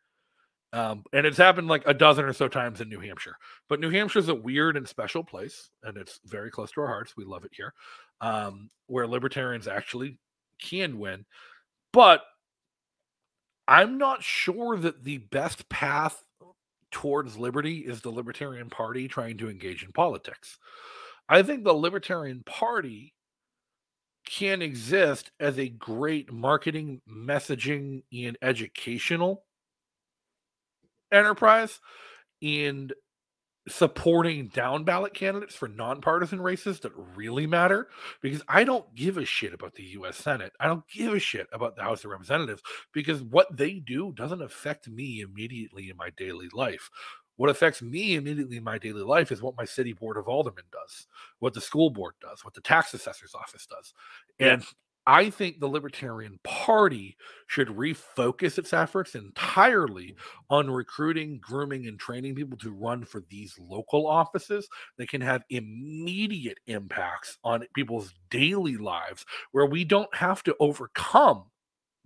[0.72, 3.36] Um, and it's happened like a dozen or so times in New Hampshire.
[3.68, 6.88] But New Hampshire is a weird and special place, and it's very close to our
[6.88, 7.16] hearts.
[7.16, 7.72] We love it here,
[8.20, 10.18] um, where libertarians actually
[10.60, 11.26] can win.
[11.92, 12.22] But
[13.66, 16.22] I'm not sure that the best path
[16.90, 20.58] towards liberty is the Libertarian Party trying to engage in politics.
[21.28, 23.14] I think the Libertarian Party
[24.26, 29.44] can exist as a great marketing, messaging, and educational
[31.12, 31.80] enterprise
[32.42, 32.92] and
[33.66, 37.88] supporting down ballot candidates for nonpartisan races that really matter
[38.20, 40.52] because I don't give a shit about the US Senate.
[40.60, 42.62] I don't give a shit about the House of Representatives
[42.92, 46.90] because what they do doesn't affect me immediately in my daily life.
[47.36, 50.64] What affects me immediately in my daily life is what my city board of aldermen
[50.70, 51.06] does,
[51.40, 53.94] what the school board does, what the tax assessor's office does.
[54.38, 54.64] And.
[55.06, 60.54] I think the Libertarian Party should refocus its efforts entirely mm-hmm.
[60.54, 65.44] on recruiting, grooming, and training people to run for these local offices that can have
[65.50, 71.44] immediate impacts on people's daily lives where we don't have to overcome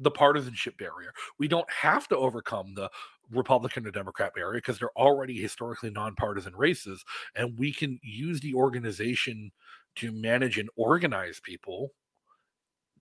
[0.00, 1.12] the partisanship barrier.
[1.38, 2.90] We don't have to overcome the
[3.30, 7.04] Republican or Democrat barrier because they're already historically nonpartisan races.
[7.34, 9.50] And we can use the organization
[9.96, 11.92] to manage and organize people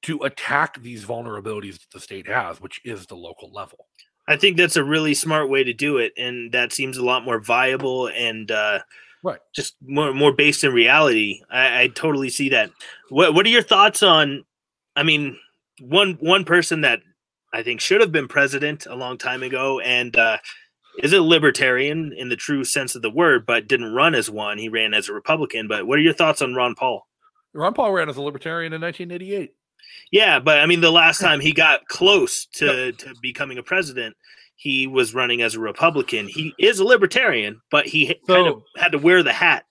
[0.04, 3.88] to attack these vulnerabilities that the state has, which is the local level.
[4.28, 7.24] I think that's a really smart way to do it, and that seems a lot
[7.24, 8.80] more viable and uh,
[9.24, 11.42] right, just more more based in reality.
[11.50, 12.72] I, I totally see that.
[13.10, 14.44] What What are your thoughts on?
[14.96, 15.38] I mean,
[15.80, 17.00] one one person that
[17.54, 20.40] I think should have been president a long time ago, and uh,
[21.02, 24.58] is a libertarian in the true sense of the word, but didn't run as one.
[24.58, 25.68] He ran as a Republican.
[25.68, 27.08] But what are your thoughts on Ron Paul?
[27.54, 29.54] Ron Paul ran as a libertarian in 1988.
[30.12, 34.16] Yeah, but I mean, the last time he got close to, to becoming a president,
[34.56, 36.28] he was running as a Republican.
[36.28, 39.66] He is a libertarian, but he so, kind of had to wear the hat.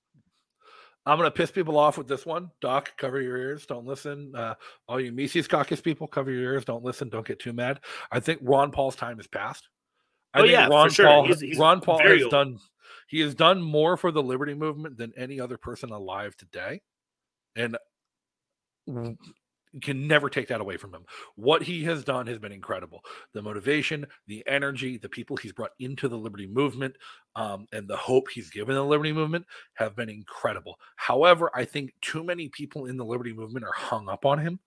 [1.07, 2.51] I'm going to piss people off with this one.
[2.61, 3.65] Doc, cover your ears.
[3.65, 4.35] Don't listen.
[4.35, 4.55] Uh,
[4.89, 6.65] all you Mises Caucus people, cover your ears.
[6.65, 7.09] Don't listen.
[7.09, 7.81] Don't get too mad.
[8.11, 9.69] I think Ron Paul's time has passed.
[10.35, 11.07] I oh, think yeah, Ron sure.
[11.07, 12.31] Paul, he's, he's Ron Paul has old.
[12.31, 12.59] done.
[13.09, 16.83] He has done more for the liberty movement than any other person alive today,
[17.55, 17.77] and
[19.83, 21.05] can never take that away from him.
[21.35, 23.03] What he has done has been incredible.
[23.33, 26.97] The motivation, the energy, the people he's brought into the liberty movement,
[27.35, 30.79] um, and the hope he's given the liberty movement have been incredible.
[30.97, 34.61] However, I think too many people in the liberty movement are hung up on him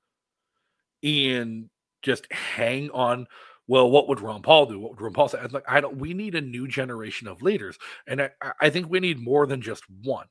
[1.03, 1.69] and
[2.01, 3.27] just hang on.
[3.67, 4.79] Well, what would Ron Paul do?
[4.79, 5.39] What would Ron Paul say?
[5.39, 5.97] I'm like, I don't.
[5.97, 9.61] We need a new generation of leaders, and I, I think we need more than
[9.61, 10.25] just one.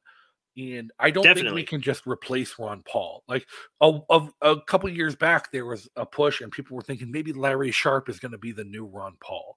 [0.57, 1.51] And I don't Definitely.
[1.51, 3.23] think we can just replace Ron Paul.
[3.29, 3.47] Like
[3.81, 7.33] a, a, a couple years back, there was a push, and people were thinking maybe
[7.33, 9.57] Larry Sharpe is going to be the new Ron Paul.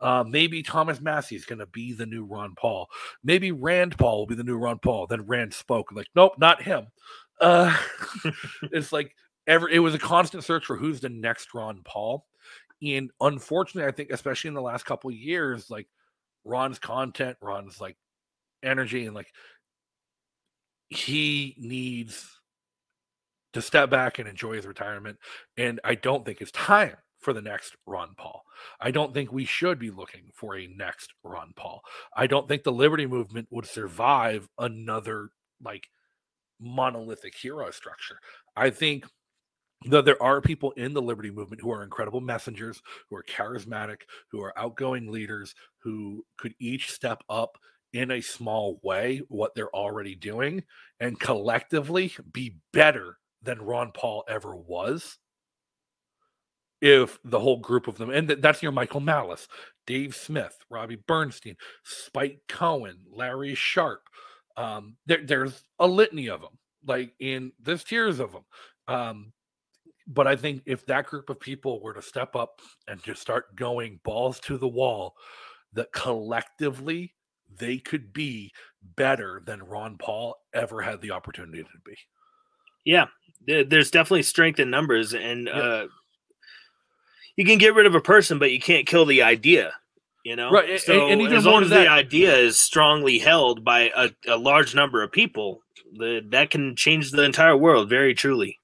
[0.00, 2.88] Uh, maybe Thomas Massie is going to be the new Ron Paul.
[3.22, 5.06] Maybe Rand Paul will be the new Ron Paul.
[5.06, 6.88] Then Rand spoke like, nope, not him.
[7.40, 7.76] Uh,
[8.72, 9.14] it's like
[9.46, 9.74] every.
[9.74, 12.26] It was a constant search for who's the next Ron Paul,
[12.82, 15.86] and unfortunately, I think especially in the last couple years, like
[16.44, 17.96] Ron's content, Ron's like
[18.62, 19.32] energy, and like
[20.94, 22.28] he needs
[23.52, 25.18] to step back and enjoy his retirement.
[25.56, 28.42] And I don't think it's time for the next Ron Paul.
[28.80, 31.82] I don't think we should be looking for a next Ron Paul.
[32.16, 35.30] I don't think the Liberty Movement would survive another
[35.62, 35.88] like
[36.60, 38.18] monolithic hero structure.
[38.56, 39.06] I think
[39.86, 44.02] that there are people in the Liberty Movement who are incredible messengers, who are charismatic,
[44.30, 47.58] who are outgoing leaders, who could each step up
[47.92, 50.62] in a small way what they're already doing
[51.00, 55.18] and collectively be better than Ron Paul ever was.
[56.80, 59.46] If the whole group of them, and that's your Michael Malice,
[59.86, 64.08] Dave Smith, Robbie Bernstein, Spike Cohen, Larry Sharpe.
[64.56, 68.44] um, there, there's a litany of them, like in there's tiers of them.
[68.88, 69.32] Um,
[70.08, 73.54] but I think if that group of people were to step up and just start
[73.54, 75.14] going balls to the wall,
[75.74, 77.14] that collectively
[77.58, 78.52] they could be
[78.96, 81.96] better than Ron Paul ever had the opportunity to be.
[82.84, 83.06] Yeah,
[83.46, 85.52] there's definitely strength in numbers, and yeah.
[85.52, 85.86] uh,
[87.36, 89.72] you can get rid of a person, but you can't kill the idea.
[90.24, 90.80] You know, right?
[90.80, 94.36] So and, and as long as that, the idea is strongly held by a, a
[94.36, 97.88] large number of people, the, that can change the entire world.
[97.88, 98.58] Very truly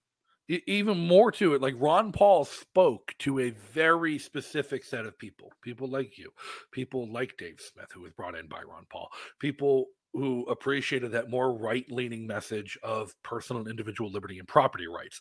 [0.48, 5.52] even more to it like ron paul spoke to a very specific set of people
[5.62, 6.30] people like you
[6.72, 11.28] people like dave smith who was brought in by ron paul people who appreciated that
[11.30, 15.20] more right-leaning message of personal and individual liberty and property rights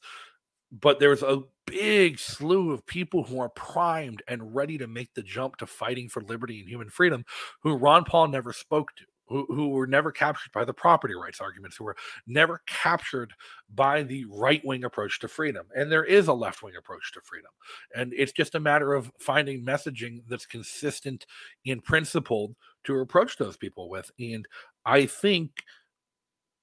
[0.72, 5.24] but there's a big slew of people who are primed and ready to make the
[5.24, 7.24] jump to fighting for liberty and human freedom
[7.64, 9.06] who Ron Paul never spoke to.
[9.30, 13.34] Who, who were never captured by the property rights arguments, who were never captured
[13.74, 15.68] by the right wing approach to freedom.
[15.76, 17.52] And there is a left wing approach to freedom.
[17.96, 21.26] And it's just a matter of finding messaging that's consistent
[21.66, 22.56] in principle
[22.86, 24.12] to approach those people with.
[24.20, 24.48] And
[24.86, 25.52] I think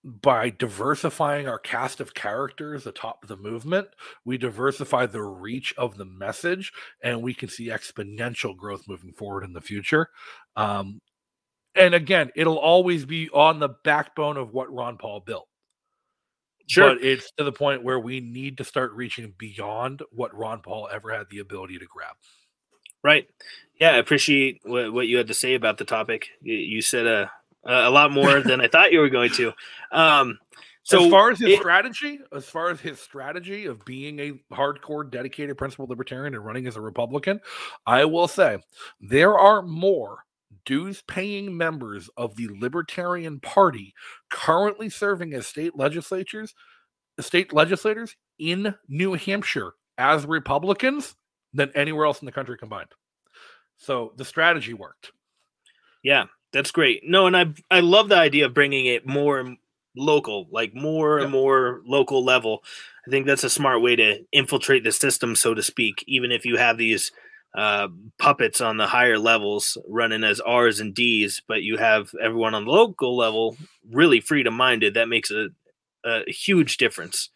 [0.04, 3.88] by diversifying our cast of characters atop the movement,
[4.24, 9.44] we diversify the reach of the message, and we can see exponential growth moving forward
[9.44, 10.10] in the future.
[10.56, 11.00] Um,
[11.74, 15.48] and again, it'll always be on the backbone of what Ron Paul built.
[16.66, 16.94] Sure.
[16.94, 20.88] But it's to the point where we need to start reaching beyond what Ron Paul
[20.90, 22.16] ever had the ability to grab.
[23.02, 23.28] Right.
[23.78, 26.28] Yeah, I appreciate what, what you had to say about the topic.
[26.40, 27.30] You, said a
[27.66, 29.52] a lot more than I thought you were going to.
[29.92, 30.38] Um,
[30.82, 34.32] so as far as his it- strategy, as far as his strategy of being a
[34.54, 37.40] hardcore, dedicated principled libertarian and running as a Republican,
[37.86, 38.58] I will say
[39.00, 40.23] there are more
[40.64, 43.94] dues paying members of the Libertarian Party
[44.30, 46.54] currently serving as state legislatures,
[47.20, 51.14] state legislators in New Hampshire as Republicans
[51.52, 52.88] than anywhere else in the country combined.
[53.76, 55.12] So the strategy worked.
[56.02, 57.02] Yeah, that's great.
[57.04, 59.56] No, and I I love the idea of bringing it more
[59.96, 62.62] local, like more and more local level.
[63.06, 66.04] I think that's a smart way to infiltrate the system, so to speak.
[66.06, 67.12] Even if you have these
[67.54, 67.88] uh,
[68.18, 72.64] puppets on the higher levels running as R's and D's, but you have everyone on
[72.64, 73.56] the local level
[73.90, 74.94] really freedom minded.
[74.94, 75.48] That makes a,
[76.04, 77.30] a huge difference.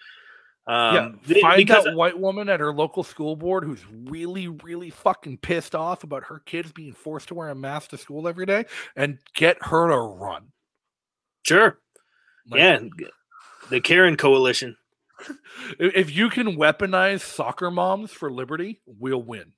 [0.66, 4.90] Um, yeah, find because that white woman at her local school board who's really, really
[4.90, 8.44] fucking pissed off about her kids being forced to wear a mask to school every
[8.44, 10.48] day, and get her to run.
[11.42, 11.78] sure,
[12.50, 12.80] Like, yeah,
[13.70, 14.76] the Karen Coalition.
[15.80, 19.52] If you can weaponize soccer moms for liberty, we'll win.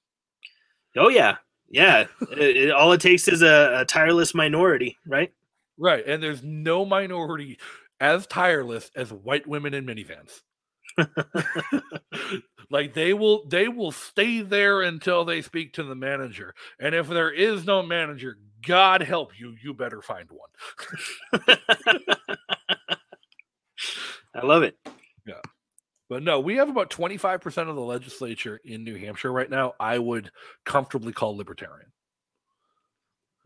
[0.96, 1.36] Oh yeah,
[1.70, 2.06] yeah.
[2.32, 5.32] it, it- all it takes is a, a tireless minority, right?
[5.78, 7.58] Right, and there's no minority
[8.00, 10.40] as tireless as white women in minivans.
[12.70, 17.08] like they will they will stay there until they speak to the manager and if
[17.08, 21.42] there is no manager god help you you better find one
[24.34, 24.76] I love it.
[26.10, 29.98] But no we have about 25% of the legislature in new hampshire right now i
[29.98, 30.30] would
[30.66, 31.90] comfortably call libertarian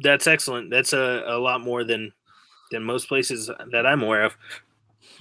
[0.01, 0.71] That's excellent.
[0.71, 2.13] That's a, a lot more than
[2.73, 4.37] than most places that I'm aware of.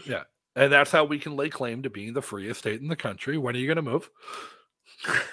[0.03, 0.23] Yeah.
[0.55, 3.37] And that's how we can lay claim to being the freest state in the country
[3.37, 4.09] when are you going to move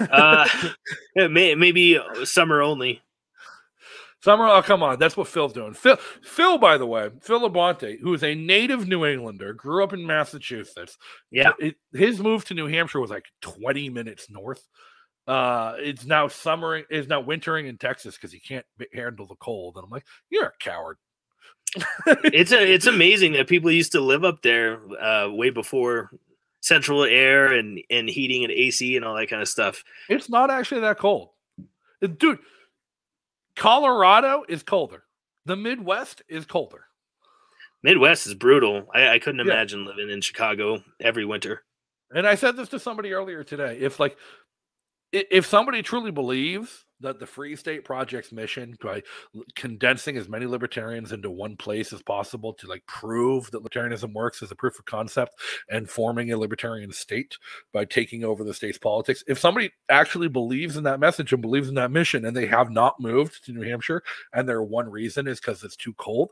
[0.00, 0.46] Uh,
[1.16, 3.00] may, maybe summer only.
[4.22, 5.72] Summer, oh come on, that's what Phil's doing.
[5.72, 9.94] Phil, Phil, by the way, Phil Labonte, who is a native New Englander, grew up
[9.94, 10.98] in Massachusetts.
[11.30, 11.52] Yeah.
[11.58, 14.66] it, his move to New Hampshire was like twenty minutes north.
[15.26, 19.76] Uh, it's now summer, is now wintering in Texas because he can't handle the cold.
[19.76, 20.98] And I'm like, you're a coward.
[22.24, 26.10] It's a, it's amazing that people used to live up there uh, way before
[26.60, 29.84] central air and and heating and AC and all that kind of stuff.
[30.08, 31.30] It's not actually that cold,
[32.00, 32.38] dude.
[33.61, 35.04] Colorado is colder.
[35.44, 36.86] The Midwest is colder.
[37.82, 38.86] Midwest is brutal.
[38.94, 39.52] I, I couldn't Yeah.
[39.52, 41.62] imagine living in Chicago every winter.
[42.11, 43.76] And I said this to somebody earlier today.
[43.78, 44.16] If like
[45.12, 49.03] if somebody truly believes that the Free State Project's mission by
[49.55, 54.42] condensing as many libertarians into one place as possible to like prove that libertarianism works
[54.42, 55.34] as a proof of concept
[55.68, 57.36] and forming a libertarian state
[57.72, 61.68] by taking over the state's politics, if somebody actually believes in that message and believes
[61.68, 65.26] in that mission and they have not moved to New Hampshire and their one reason
[65.26, 66.30] is because it's too cold,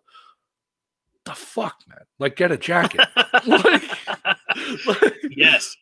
[1.24, 2.04] the fuck, man?
[2.18, 3.06] Like, get a jacket.
[3.46, 3.82] like,
[4.86, 5.76] like- yes.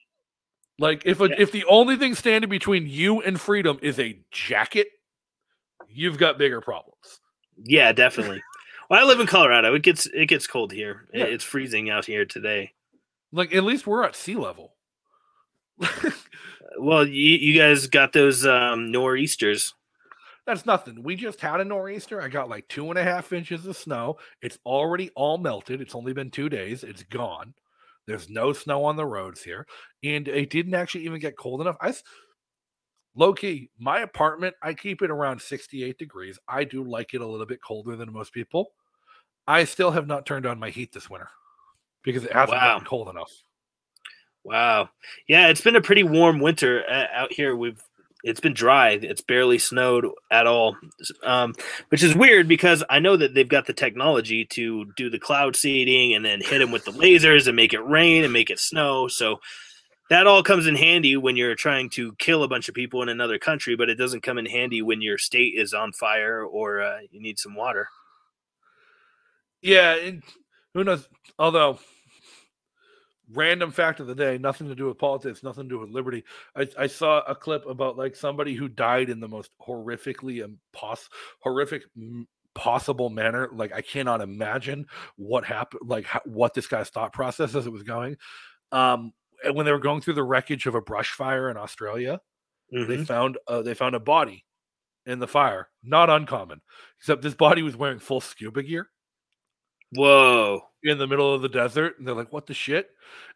[0.79, 4.89] Like if a, if the only thing standing between you and freedom is a jacket,
[5.89, 7.21] you've got bigger problems.
[7.65, 8.43] Yeah, definitely.
[8.89, 9.75] Well, I live in Colorado.
[9.75, 11.09] It gets it gets cold here.
[11.13, 11.25] Yeah.
[11.25, 12.73] It's freezing out here today.
[13.33, 14.75] Like at least we're at sea level.
[16.79, 19.75] Well, you, you guys got those um, nor'easters.
[20.47, 21.03] That's nothing.
[21.03, 22.21] We just had a nor'easter.
[22.21, 24.17] I got like two and a half inches of snow.
[24.43, 25.81] It's already all melted.
[25.81, 26.85] It's only been two days.
[26.85, 27.55] It's gone.
[28.07, 29.67] There's no snow on the roads here,
[30.05, 31.77] and it didn't actually even get cold enough.
[31.81, 31.93] I
[33.15, 34.55] low key, my apartment.
[34.63, 36.39] I keep it around 68 degrees.
[36.49, 38.73] I do like it a little bit colder than most people.
[39.47, 41.29] I still have not turned on my heat this winter
[42.03, 42.75] because it hasn't Wow.
[42.75, 43.33] gotten cold enough.
[44.45, 44.91] Wow.
[45.27, 47.57] Yeah, it's been a pretty warm winter uh, out here.
[47.57, 47.83] We've
[48.27, 48.91] it's been dry.
[48.91, 50.77] It's barely snowed at all,
[51.23, 51.55] um,
[51.91, 55.55] which is weird because I know that they've got the technology to do the cloud
[55.55, 58.59] seeding and then hit them with the lasers and make it rain and make it
[58.59, 59.07] snow.
[59.07, 59.39] So
[60.11, 63.09] that all comes in handy when you're trying to kill a bunch of people in
[63.09, 66.83] another country, but it doesn't come in handy when your state is on fire or
[66.83, 67.89] uh, you need some water.
[69.63, 69.97] Yeah,
[70.75, 71.09] who knows?
[71.39, 71.79] Although,
[73.33, 76.25] random fact of the day, nothing to do with politics, nothing to do with liberty.
[76.55, 81.09] I, I saw a clip about like somebody who died in the most horrifically impos-
[81.41, 81.83] horrific
[82.55, 83.49] possible manner.
[83.53, 87.73] Like I cannot imagine what happened, like how, what this guy's thought process as it
[87.73, 88.17] was going.
[88.73, 89.13] Um,
[89.45, 92.21] and when they were going through the wreckage of a brush fire in Australia,
[92.73, 93.07] they Mhm.
[93.07, 94.45] found uh, they found a body
[95.05, 95.69] in the fire.
[95.83, 96.61] Not uncommon,
[96.99, 98.89] except this body was wearing full scuba gear
[99.97, 100.63] Whoa.
[100.83, 101.99] in the middle of the desert.
[101.99, 102.91] And they're like, what the shit?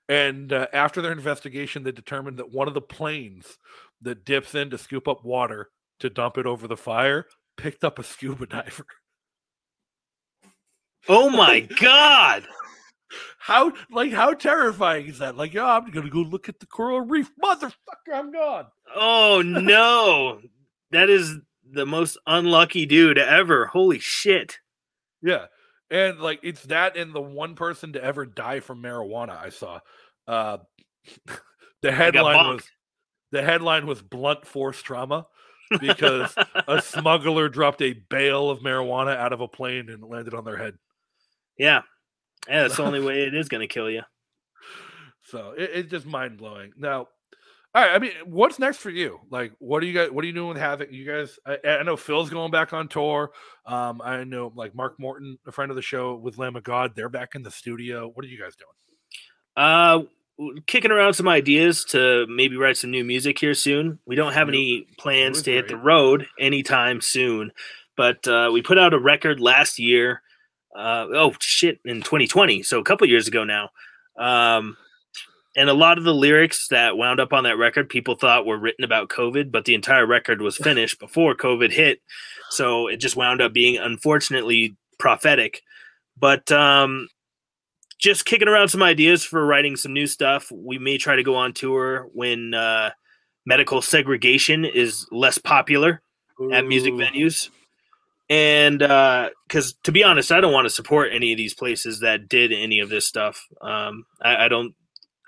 [0.09, 3.59] And uh, after their investigation, they determined that one of the planes
[4.03, 7.99] that dips in to scoop up water to dump it over the fire picked up
[7.99, 8.87] a scuba diver.
[11.09, 12.47] Oh my God.
[13.39, 15.37] How like how terrifying is that?
[15.37, 17.73] Like, yeah, I'm gonna go look at the coral reef, motherfucker.
[18.13, 18.67] I'm gone.
[18.95, 20.41] Oh no.
[20.93, 21.37] that is
[21.73, 23.67] the most unlucky dude ever.
[23.67, 24.59] Holy shit.
[25.23, 25.47] Yeah.
[25.91, 29.81] And like it's that and the one person to ever die from marijuana I saw.
[30.27, 30.59] Uh
[31.83, 32.65] the headline was
[33.33, 35.27] the headline was blunt force trauma
[35.79, 36.35] because
[36.69, 40.57] a smuggler dropped a bale of marijuana out of a plane and landed on their
[40.57, 40.75] head.
[41.57, 41.83] Yeah.
[42.49, 44.03] Yeah, that's the only way it is going to kill you.
[45.25, 46.73] So it, it's just mind blowing.
[46.77, 47.09] Now,
[47.73, 47.95] all right.
[47.95, 49.21] I mean, what's next for you?
[49.31, 50.11] Like, what are you guys?
[50.11, 50.93] What are you doing with Havok?
[50.93, 51.39] You guys?
[51.47, 53.31] I, I know Phil's going back on tour.
[53.65, 56.93] Um, I know like Mark Morton, a friend of the show with Lamb of God.
[56.97, 58.11] They're back in the studio.
[58.13, 58.71] What are you guys doing?
[59.57, 60.03] Uh,
[60.67, 63.99] kicking around some ideas to maybe write some new music here soon.
[64.05, 67.53] We don't have any plans to hit the road anytime soon,
[67.97, 70.23] but uh, we put out a record last year.
[70.77, 73.71] Uh, oh shit, in 2020, so a couple years ago now.
[74.19, 74.77] Um,
[75.57, 78.59] and a lot of the lyrics that wound up on that record, people thought were
[78.59, 82.01] written about COVID, but the entire record was finished before COVID hit,
[82.51, 85.63] so it just wound up being unfortunately prophetic.
[86.19, 87.09] But um,
[87.99, 90.51] just kicking around some ideas for writing some new stuff.
[90.51, 92.91] We may try to go on tour when uh,
[93.45, 96.03] medical segregation is less popular
[96.53, 97.51] at music venues.
[98.31, 102.29] And because to be honest, I don't want to support any of these places that
[102.29, 103.47] did any of this stuff.
[103.61, 104.75] Um, I, I don't,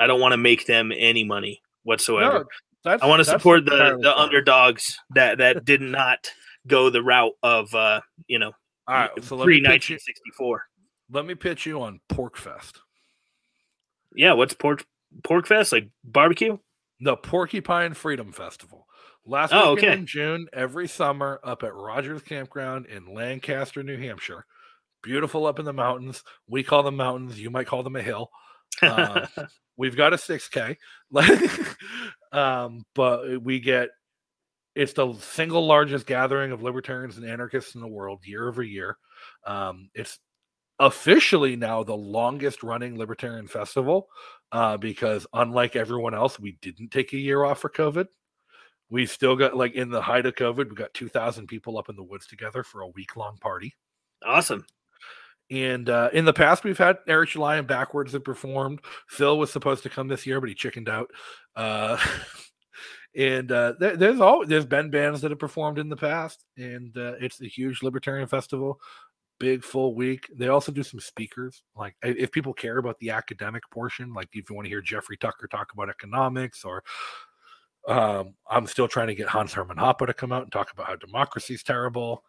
[0.03, 2.47] I don't want to make them any money whatsoever.
[2.85, 4.25] No, I want to support the the fine.
[4.25, 6.31] underdogs that that did not
[6.67, 8.53] go the route of uh, you know
[8.89, 9.11] All right.
[9.25, 9.95] So let pre me pitch you.
[9.95, 10.65] nineteen sixty four.
[11.11, 12.81] Let me pitch you on Pork Fest.
[14.15, 14.85] Yeah, what's pork
[15.25, 16.59] pork fest like barbecue?
[17.01, 18.87] The Porcupine Freedom Festival.
[19.25, 20.01] Last Oh, weekend okay.
[20.01, 24.45] in June, every summer up at Rogers Campground in Lancaster, New Hampshire.
[25.03, 26.23] Beautiful up in the mountains.
[26.49, 27.41] We call them mountains.
[27.41, 28.31] You might call them a hill.
[28.81, 29.27] Uh,
[29.77, 30.77] we've got a 6K.
[32.33, 33.91] um, but we get
[34.75, 38.97] it's the single largest gathering of libertarians and anarchists in the world year over year.
[39.47, 40.19] Um, it's
[40.79, 44.09] officially now the longest running libertarian festival
[44.51, 48.07] uh, because unlike everyone else, we didn't take a year off for COVID.
[48.91, 51.97] We still got like in the height of COVID, we got 2,000 people up in
[51.97, 53.75] the woods together for a week long party.
[54.25, 54.65] awesome.
[55.51, 58.81] And uh, in the past, we've had Eric July and BackWordz that performed.
[59.09, 61.11] Phil was supposed to come this year, but he chickened out.
[61.55, 61.99] Uh,
[63.17, 66.97] and uh, there, there's all there's been bands that have performed in the past, and
[66.97, 68.81] uh, it's a huge libertarian festival,
[69.39, 70.27] big full week.
[70.35, 71.63] They also do some speakers.
[71.77, 75.19] Like if people care about the academic portion, like if you want to hear Jeffrey
[75.19, 76.83] Tucker talk about economics, or
[77.87, 80.87] um, I'm still trying to get Hans Hermann Hoppe to come out and talk about
[80.87, 82.25] how democracy is terrible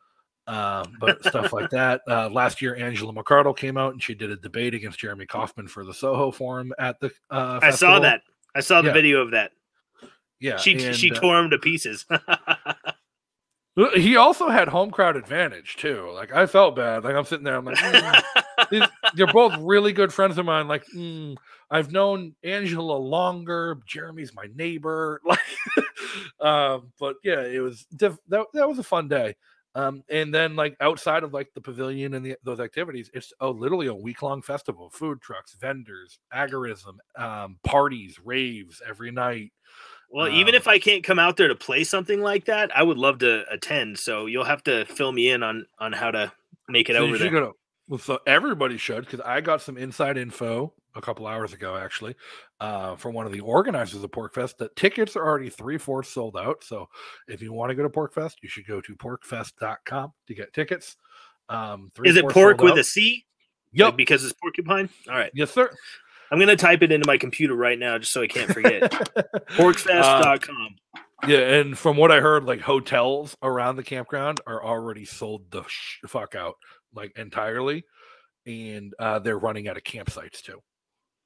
[0.47, 2.01] um, but stuff like that.
[2.07, 5.67] Uh, last year, Angela McArdle came out and she did a debate against Jeremy Kaufman
[5.67, 7.11] for the Soho Forum at the.
[7.29, 8.21] Uh, I saw that.
[8.55, 8.93] I saw the Yeah.
[8.93, 9.51] video of that.
[10.39, 12.05] Yeah, She and, she uh, tore him to pieces.
[12.09, 16.11] uh, He also had home crowd advantage too.
[16.13, 17.03] Like I felt bad.
[17.03, 17.55] Like I'm sitting there.
[17.57, 18.23] I'm like, "Mm."
[18.69, 18.83] These-
[19.15, 20.67] they're both really good friends of mine.
[20.67, 21.35] Like mm,
[21.71, 23.79] I've known Angela longer.
[23.87, 25.21] Jeremy's my neighbor.
[25.25, 25.39] Like,
[26.41, 28.45] um, but yeah, it was diff- that.
[28.53, 29.35] That was a fun day.
[29.75, 33.49] Um, and then like outside of like the pavilion and the, those activities, it's oh
[33.51, 34.89] literally a week long festival.
[34.91, 39.51] Food trucks, vendors, agorism, um, parties, raves every night.
[40.11, 42.83] well, even Um, if I can't come out there to play something like that, I
[42.83, 43.97] would love to attend.
[43.97, 46.31] So you'll have to fill me in on on how to
[46.69, 47.31] make it So over there.
[47.31, 47.53] go to-
[47.89, 52.15] well, so everybody should because I got some inside info a couple hours ago actually
[52.59, 56.37] uh, from one of the organizers of Porkfest that tickets are already three fourths sold
[56.37, 56.63] out.
[56.63, 56.87] So
[57.27, 60.97] if you want to go to Porkfest, you should go to porkfest.com to get tickets.
[61.49, 62.79] Um, Is it pork with out.
[62.79, 63.25] a C?
[63.73, 63.85] Yep.
[63.85, 64.89] Like, because it's porcupine.
[65.09, 65.31] All right.
[65.33, 65.69] Yes, sir.
[66.31, 68.91] I'm gonna type it into my computer right now just so I can't forget.
[69.51, 70.75] Porkfest.com.
[71.27, 75.63] Yeah, and from what I heard, like hotels around the campground are already sold the
[75.67, 76.55] sh- fuck out,
[76.93, 77.85] like entirely,
[78.45, 80.59] and uh, they're running out of campsites too.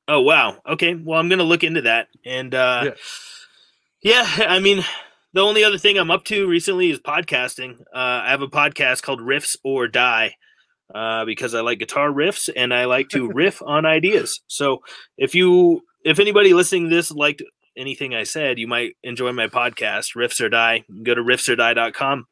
[0.08, 0.58] Oh wow.
[0.68, 0.96] Okay.
[0.96, 2.08] Well, I'm gonna look into that.
[2.26, 2.94] And uh,
[4.02, 4.24] yeah.
[4.38, 4.84] yeah, I mean,
[5.34, 7.82] the only other thing I'm up to recently is podcasting.
[7.94, 10.36] Uh, I have a podcast called Riffs or Die
[10.94, 14.42] uh, because I like guitar riffs and I like to riff on ideas.
[14.48, 14.82] So
[15.18, 17.44] if you, if anybody listening to this liked
[17.78, 20.84] anything I said, you might enjoy my podcast, Riffs or Die.
[21.04, 22.26] Go to riffsordie.com.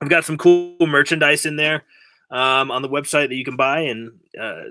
[0.00, 1.84] I've got some cool merchandise in there
[2.30, 4.62] um, on the website that you can buy and uh,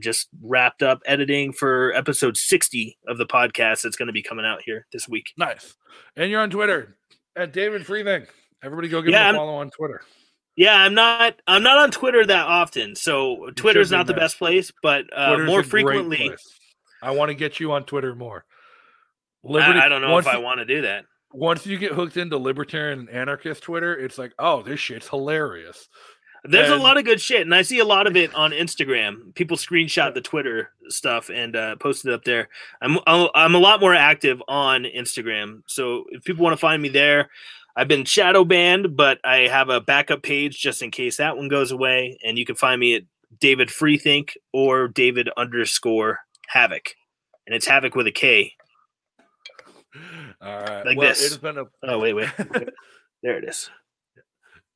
[0.00, 4.44] just wrapped up editing for episode 60 of the podcast that's going to be coming
[4.44, 5.32] out here this week.
[5.36, 5.76] Nice.
[6.16, 6.96] And you're on Twitter
[7.36, 8.26] at David Freething.
[8.62, 10.02] Everybody go give yeah, him a follow on Twitter.
[10.56, 12.96] Yeah, I'm not I'm not on Twitter that often.
[12.96, 16.34] So Twitter's not the best place, but uh, more frequently
[17.02, 18.44] I want to get you on Twitter more.
[19.44, 21.04] Liberty, I, I don't know if I want to do that.
[21.32, 25.88] Once you get hooked into libertarian and anarchist Twitter, it's like, oh, this shit's hilarious.
[26.48, 28.50] There's and, a lot of good shit, and I see a lot of it on
[28.50, 29.34] Instagram.
[29.34, 32.48] People screenshot the Twitter stuff and uh, post it up there.
[32.80, 36.88] I'm I'm a lot more active on Instagram, so if people want to find me
[36.88, 37.30] there,
[37.76, 41.48] I've been shadow banned, but I have a backup page just in case that one
[41.48, 43.02] goes away, and you can find me at
[43.38, 46.20] David Freethink or David underscore
[46.54, 46.88] Havok,
[47.46, 48.54] and it's Havok with a K.
[50.40, 51.24] All right, like well, this.
[51.24, 52.30] It's been a oh wait wait
[53.22, 53.70] there it is.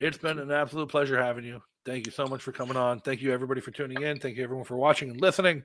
[0.00, 1.60] It's been an absolute pleasure having you.
[1.84, 3.00] Thank you so much for coming on.
[3.00, 4.18] Thank you, everybody, for tuning in.
[4.18, 5.62] Thank you, everyone, for watching and listening.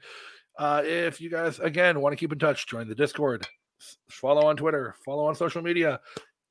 [0.58, 3.48] Uh, if you guys, again, want to keep in touch, join the Discord,
[4.10, 6.02] follow on Twitter, follow on social media.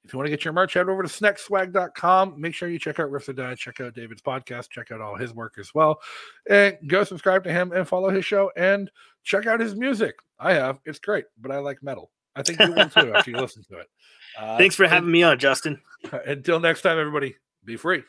[0.02, 2.38] If you want to get your merch, head over to snekswag.com.
[2.38, 5.16] Make sure you check out Riffs or Die, check out David's podcast, check out all
[5.16, 6.00] his work as well.
[6.48, 8.90] And go subscribe to him and follow his show and
[9.24, 10.14] check out his music.
[10.38, 10.78] I have.
[10.84, 12.10] It's great, but I like metal.
[12.36, 13.86] I think you will too after you listen to it.
[14.36, 15.80] Uh, Thanks for having and, me on, Justin.
[16.26, 18.02] Until next time, everybody be free.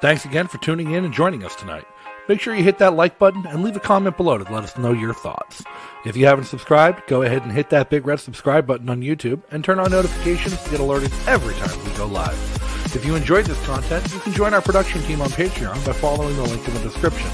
[0.00, 1.84] Thanks again for tuning in and joining us tonight.
[2.28, 4.78] Make sure you hit that like button and leave a comment below to let us
[4.78, 5.62] know your thoughts.
[6.06, 9.42] If you haven't subscribed, go ahead and hit that big red subscribe button on YouTube
[9.50, 12.38] and turn on notifications to get alerted every time we go live.
[12.94, 16.36] If you enjoyed this content, you can join our production team on Patreon by following
[16.36, 17.28] the link in the description.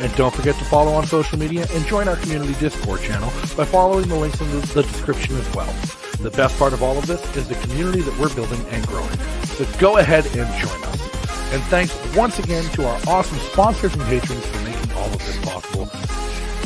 [0.00, 3.64] And don't forget to follow on social media and join our community Discord channel by
[3.64, 6.01] following the links in the description as well.
[6.22, 9.18] The best part of all of this is the community that we're building and growing.
[9.56, 11.52] So go ahead and join us.
[11.52, 15.36] And thanks once again to our awesome sponsors and patrons for making all of this
[15.44, 15.90] possible.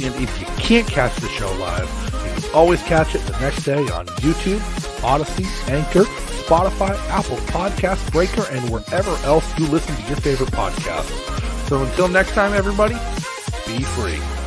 [0.04, 3.64] And if you can't catch the show live, you can always catch it the next
[3.64, 4.60] day on YouTube,
[5.02, 11.68] Odysee, Anchor, Spotify, Apple Podcast Breaker, and wherever else you listen to your favorite podcasts.
[11.68, 12.94] So until next time, everybody,
[13.66, 14.45] be free.